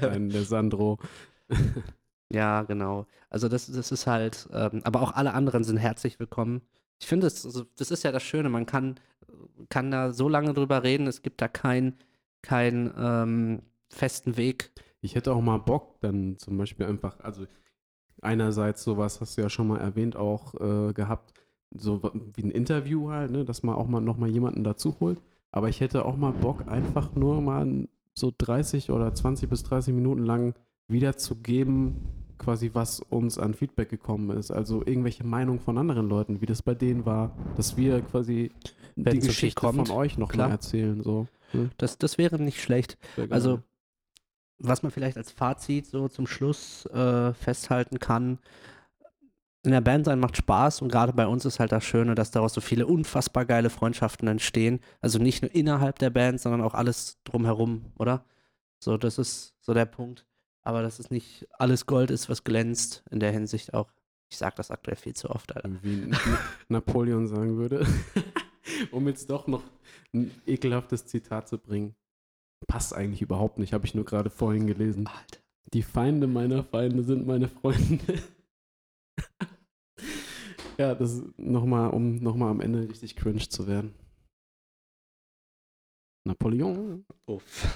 Nein, 0.00 0.28
der 0.28 0.42
Sandro. 0.42 0.98
ja, 2.32 2.62
genau. 2.62 3.06
Also 3.30 3.48
das, 3.48 3.66
das 3.66 3.92
ist 3.92 4.06
halt, 4.06 4.48
ähm, 4.52 4.80
aber 4.84 5.02
auch 5.02 5.12
alle 5.12 5.34
anderen 5.34 5.64
sind 5.64 5.76
herzlich 5.76 6.18
willkommen. 6.18 6.62
Ich 6.98 7.06
finde, 7.06 7.26
das, 7.26 7.46
also, 7.46 7.64
das 7.76 7.90
ist 7.90 8.02
ja 8.02 8.12
das 8.12 8.22
Schöne, 8.22 8.48
man 8.48 8.66
kann, 8.66 8.96
kann 9.68 9.90
da 9.90 10.12
so 10.12 10.28
lange 10.28 10.52
drüber 10.52 10.82
reden, 10.82 11.06
es 11.06 11.22
gibt 11.22 11.40
da 11.40 11.48
keinen 11.48 11.94
kein, 12.42 12.92
ähm, 12.98 13.62
festen 13.88 14.36
Weg. 14.36 14.72
Ich 15.00 15.14
hätte 15.14 15.32
auch 15.32 15.40
mal 15.40 15.58
Bock, 15.58 16.00
dann 16.00 16.38
zum 16.38 16.56
Beispiel 16.56 16.86
einfach, 16.86 17.20
also 17.20 17.46
einerseits 18.22 18.82
sowas 18.82 19.20
hast 19.20 19.36
du 19.36 19.42
ja 19.42 19.48
schon 19.48 19.68
mal 19.68 19.78
erwähnt, 19.78 20.16
auch 20.16 20.54
äh, 20.54 20.92
gehabt, 20.92 21.34
so 21.76 22.02
wie 22.34 22.42
ein 22.42 22.50
Interview 22.50 23.10
halt, 23.10 23.30
ne, 23.30 23.44
dass 23.44 23.62
man 23.62 23.76
auch 23.76 23.86
mal 23.86 24.00
nochmal 24.00 24.30
jemanden 24.30 24.64
dazu 24.64 24.96
holt. 25.00 25.20
Aber 25.52 25.68
ich 25.68 25.80
hätte 25.80 26.04
auch 26.04 26.16
mal 26.16 26.32
Bock, 26.32 26.68
einfach 26.68 27.14
nur 27.14 27.40
mal 27.40 27.88
so 28.14 28.32
30 28.36 28.90
oder 28.90 29.14
20 29.14 29.48
bis 29.48 29.62
30 29.64 29.94
Minuten 29.94 30.24
lang 30.24 30.54
wiederzugeben, 30.88 31.96
quasi 32.38 32.70
was 32.72 33.00
uns 33.00 33.38
an 33.38 33.54
Feedback 33.54 33.88
gekommen 33.88 34.30
ist. 34.36 34.50
Also 34.50 34.82
irgendwelche 34.84 35.24
Meinungen 35.24 35.60
von 35.60 35.78
anderen 35.78 36.08
Leuten, 36.08 36.40
wie 36.40 36.46
das 36.46 36.62
bei 36.62 36.74
denen 36.74 37.06
war, 37.06 37.36
dass 37.56 37.76
wir 37.76 38.00
quasi 38.00 38.50
Wenn 38.96 39.20
die 39.20 39.26
Geschichte 39.26 39.60
kommt, 39.60 39.88
von 39.88 39.96
euch 39.96 40.18
noch 40.18 40.30
klar. 40.30 40.48
mal 40.48 40.54
erzählen. 40.54 41.02
So. 41.02 41.26
ne? 41.52 41.70
Das, 41.78 41.98
das 41.98 42.18
wäre 42.18 42.40
nicht 42.40 42.60
schlecht. 42.60 42.98
Also, 43.28 43.60
was 44.60 44.82
man 44.82 44.92
vielleicht 44.92 45.16
als 45.16 45.30
Fazit 45.32 45.86
so 45.86 46.08
zum 46.08 46.26
Schluss 46.26 46.86
äh, 46.86 47.32
festhalten 47.34 47.98
kann, 47.98 48.38
in 49.62 49.72
der 49.72 49.80
Band 49.80 50.06
sein 50.06 50.20
macht 50.20 50.36
Spaß 50.36 50.80
und 50.80 50.90
gerade 50.90 51.12
bei 51.12 51.26
uns 51.26 51.44
ist 51.44 51.60
halt 51.60 51.72
das 51.72 51.84
Schöne, 51.84 52.14
dass 52.14 52.30
daraus 52.30 52.54
so 52.54 52.60
viele 52.60 52.86
unfassbar 52.86 53.44
geile 53.44 53.68
Freundschaften 53.68 54.26
entstehen. 54.26 54.80
Also 55.00 55.18
nicht 55.18 55.42
nur 55.42 55.54
innerhalb 55.54 55.98
der 55.98 56.10
Band, 56.10 56.40
sondern 56.40 56.62
auch 56.62 56.74
alles 56.74 57.18
drumherum, 57.24 57.92
oder? 57.98 58.24
So, 58.78 58.96
das 58.96 59.18
ist 59.18 59.54
so 59.60 59.74
der 59.74 59.84
Punkt. 59.84 60.26
Aber 60.62 60.82
dass 60.82 60.98
es 60.98 61.10
nicht 61.10 61.46
alles 61.58 61.86
Gold 61.86 62.10
ist, 62.10 62.28
was 62.28 62.44
glänzt, 62.44 63.02
in 63.10 63.20
der 63.20 63.32
Hinsicht 63.32 63.74
auch. 63.74 63.90
Ich 64.28 64.38
sag 64.38 64.56
das 64.56 64.70
aktuell 64.70 64.96
viel 64.96 65.14
zu 65.14 65.28
oft, 65.28 65.54
Alter. 65.54 65.70
wie 65.82 66.10
Napoleon 66.68 67.26
sagen 67.26 67.56
würde. 67.56 67.86
um 68.92 69.08
jetzt 69.08 69.28
doch 69.28 69.46
noch 69.46 69.62
ein 70.14 70.30
ekelhaftes 70.46 71.06
Zitat 71.06 71.48
zu 71.48 71.58
bringen. 71.58 71.94
Passt 72.66 72.94
eigentlich 72.94 73.22
überhaupt 73.22 73.58
nicht, 73.58 73.72
habe 73.72 73.86
ich 73.86 73.94
nur 73.94 74.04
gerade 74.04 74.30
vorhin 74.30 74.66
gelesen. 74.66 75.06
Alter. 75.06 75.40
Die 75.72 75.82
Feinde 75.82 76.26
meiner 76.26 76.64
Feinde 76.64 77.02
sind 77.02 77.26
meine 77.26 77.48
Freunde. 77.48 78.22
ja, 80.78 80.94
das 80.94 81.14
ist 81.14 81.38
nochmal, 81.38 81.90
um 81.90 82.16
nochmal 82.16 82.50
am 82.50 82.60
Ende 82.60 82.88
richtig 82.88 83.16
cringe 83.16 83.48
zu 83.48 83.66
werden. 83.66 83.94
Napoleon. 86.24 87.04
Uff. 87.26 87.66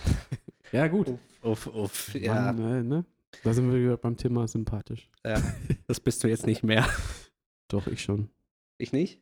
Ja, 0.73 0.89
gut. 0.89 1.07
Uff, 1.43 1.67
uff. 1.69 2.15
Ja, 2.15 2.53
Mann, 2.53 2.59
äh, 2.61 2.83
ne? 2.83 3.05
Da 3.43 3.53
sind 3.53 3.71
wir 3.71 3.79
wieder 3.79 3.97
beim 3.97 4.17
Thema 4.17 4.47
sympathisch. 4.49 5.11
ja, 5.25 5.41
das 5.87 6.01
bist 6.01 6.23
du 6.23 6.29
jetzt 6.29 6.47
nicht 6.47 6.63
mehr. 6.63 6.89
Doch, 7.69 7.87
ich 7.87 8.03
schon. 8.03 8.31
Ich 8.79 8.93
nicht? 8.93 9.21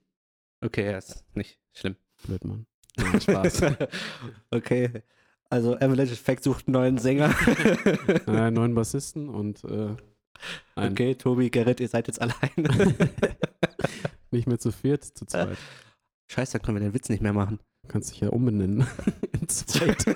Okay, 0.61 0.90
ja, 0.90 0.98
ist 0.98 1.25
nicht 1.35 1.59
schlimm. 1.72 1.96
Blöd, 2.25 2.44
Mann. 2.44 2.66
Ja, 2.98 3.20
Spaß. 3.20 3.62
okay. 4.51 5.03
Also 5.53 5.75
Avalanche 5.75 6.15
Effect 6.15 6.45
sucht 6.45 6.67
einen 6.67 6.73
neuen 6.73 6.97
Sänger. 6.97 7.29
äh, 8.27 8.51
neun 8.51 8.75
Bassisten 8.75 9.29
und 9.29 9.62
äh, 9.65 9.95
okay, 10.77 11.15
Tobi, 11.15 11.51
Gerrit, 11.51 11.79
ihr 11.79 11.88
seid 11.88 12.07
jetzt 12.07 12.23
alleine. 12.23 12.95
nicht 14.31 14.47
mehr 14.49 14.59
zu 14.59 14.73
viert, 14.73 15.05
zu 15.05 15.27
zweit. 15.27 15.59
Scheiße, 16.31 16.53
dann 16.53 16.62
können 16.62 16.79
wir 16.79 16.88
den 16.88 16.95
Witz 16.95 17.11
nicht 17.11 17.21
mehr 17.21 17.35
machen. 17.35 17.59
Kannst 17.87 18.12
dich 18.12 18.21
ja 18.21 18.31
umbenennen. 18.31 18.87
Zweit. 19.47 20.07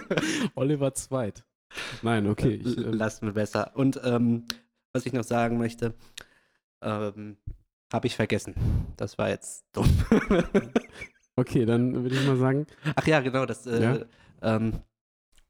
Oliver 0.54 0.94
Zweit. 0.94 1.44
Nein, 2.00 2.28
okay. 2.28 2.54
Ich, 2.64 2.78
äh, 2.78 2.80
Lassen 2.80 3.26
wir 3.26 3.34
besser. 3.34 3.72
Und 3.74 4.00
ähm, 4.04 4.46
was 4.94 5.04
ich 5.04 5.12
noch 5.12 5.24
sagen 5.24 5.58
möchte, 5.58 5.92
ähm, 6.80 7.36
habe 7.92 8.06
ich 8.06 8.16
vergessen. 8.16 8.54
Das 8.96 9.18
war 9.18 9.28
jetzt 9.28 9.66
dumm. 9.72 9.86
okay, 11.36 11.66
dann 11.66 11.92
würde 11.92 12.14
ich 12.14 12.26
mal 12.26 12.38
sagen, 12.38 12.66
Ach 12.94 13.06
ja, 13.06 13.20
genau, 13.20 13.44
das 13.44 13.66
äh, 13.66 13.82
Ja. 13.82 13.98
ähm, 14.40 14.80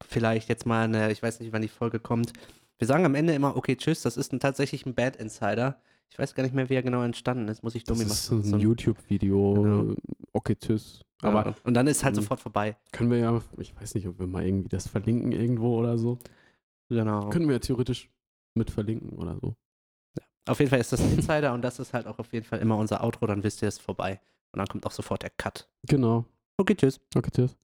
vielleicht 0.04 0.48
jetzt 0.48 0.66
mal 0.66 0.84
eine, 0.84 1.10
ich 1.12 1.22
weiß 1.22 1.40
nicht, 1.40 1.52
wann 1.52 1.62
die 1.62 1.68
Folge 1.68 2.00
kommt. 2.00 2.32
Wir 2.78 2.86
sagen 2.86 3.04
am 3.06 3.14
Ende 3.14 3.34
immer, 3.34 3.56
okay, 3.56 3.76
tschüss, 3.76 4.02
das 4.02 4.16
ist 4.16 4.32
ein, 4.32 4.40
tatsächlich 4.40 4.84
ein 4.86 4.94
Bad 4.94 5.16
Insider. 5.16 5.80
Ich 6.10 6.18
weiß 6.18 6.34
gar 6.34 6.42
nicht 6.44 6.54
mehr, 6.54 6.68
wie 6.68 6.74
er 6.74 6.82
genau 6.82 7.02
entstanden 7.02 7.48
ist, 7.48 7.62
muss 7.62 7.74
ich 7.74 7.84
dumm 7.84 7.98
das 7.98 8.06
machen. 8.08 8.14
ist 8.16 8.26
so 8.26 8.34
ein 8.36 8.42
So 8.44 8.56
ein- 8.56 8.60
YouTube-Video. 8.60 9.54
Genau. 9.54 9.94
Okay, 10.32 10.54
tschüss. 10.56 11.00
Aber 11.22 11.46
ja, 11.46 11.54
und 11.64 11.74
dann 11.74 11.86
ist 11.86 12.04
halt 12.04 12.14
Mhm. 12.14 12.20
sofort 12.20 12.40
vorbei. 12.40 12.76
können 12.92 13.10
wir 13.10 13.18
ja, 13.18 13.40
ich 13.58 13.74
weiß 13.74 13.94
nicht, 13.94 14.06
ob 14.06 14.18
wir 14.18 14.26
mal 14.26 14.44
irgendwie 14.46 14.68
das 14.68 14.86
verlinken 14.86 15.32
irgendwo 15.32 15.78
oder 15.78 15.96
so. 15.98 16.18
Genau. 16.90 17.30
Können 17.30 17.48
wir 17.48 17.54
ja 17.54 17.58
theoretisch 17.60 18.10
mit 18.54 18.70
verlinken 18.70 19.18
oder 19.18 19.38
so. 19.40 19.56
Auf 20.46 20.58
jeden 20.60 20.70
Fall 20.70 20.78
ist 20.78 20.92
das 20.92 21.00
ein 21.00 21.12
Insider 21.14 21.52
und 21.54 21.62
das 21.62 21.78
ist 21.80 21.92
halt 21.92 22.06
auch 22.06 22.18
auf 22.20 22.32
jeden 22.32 22.44
Fall 22.46 22.60
immer 22.60 22.76
unser 22.76 23.02
Outro, 23.02 23.26
dann 23.26 23.42
wisst 23.42 23.62
ihr 23.62 23.68
es 23.68 23.76
ist 23.78 23.82
vorbei. 23.82 24.20
Und 24.52 24.58
dann 24.58 24.68
kommt 24.68 24.86
auch 24.86 24.92
sofort 24.92 25.22
der 25.22 25.30
Cut. 25.30 25.68
Genau. 25.88 26.24
Okay, 26.56 26.74
tschüss. 26.76 27.00
Okay, 27.16 27.30
tschüss. 27.34 27.56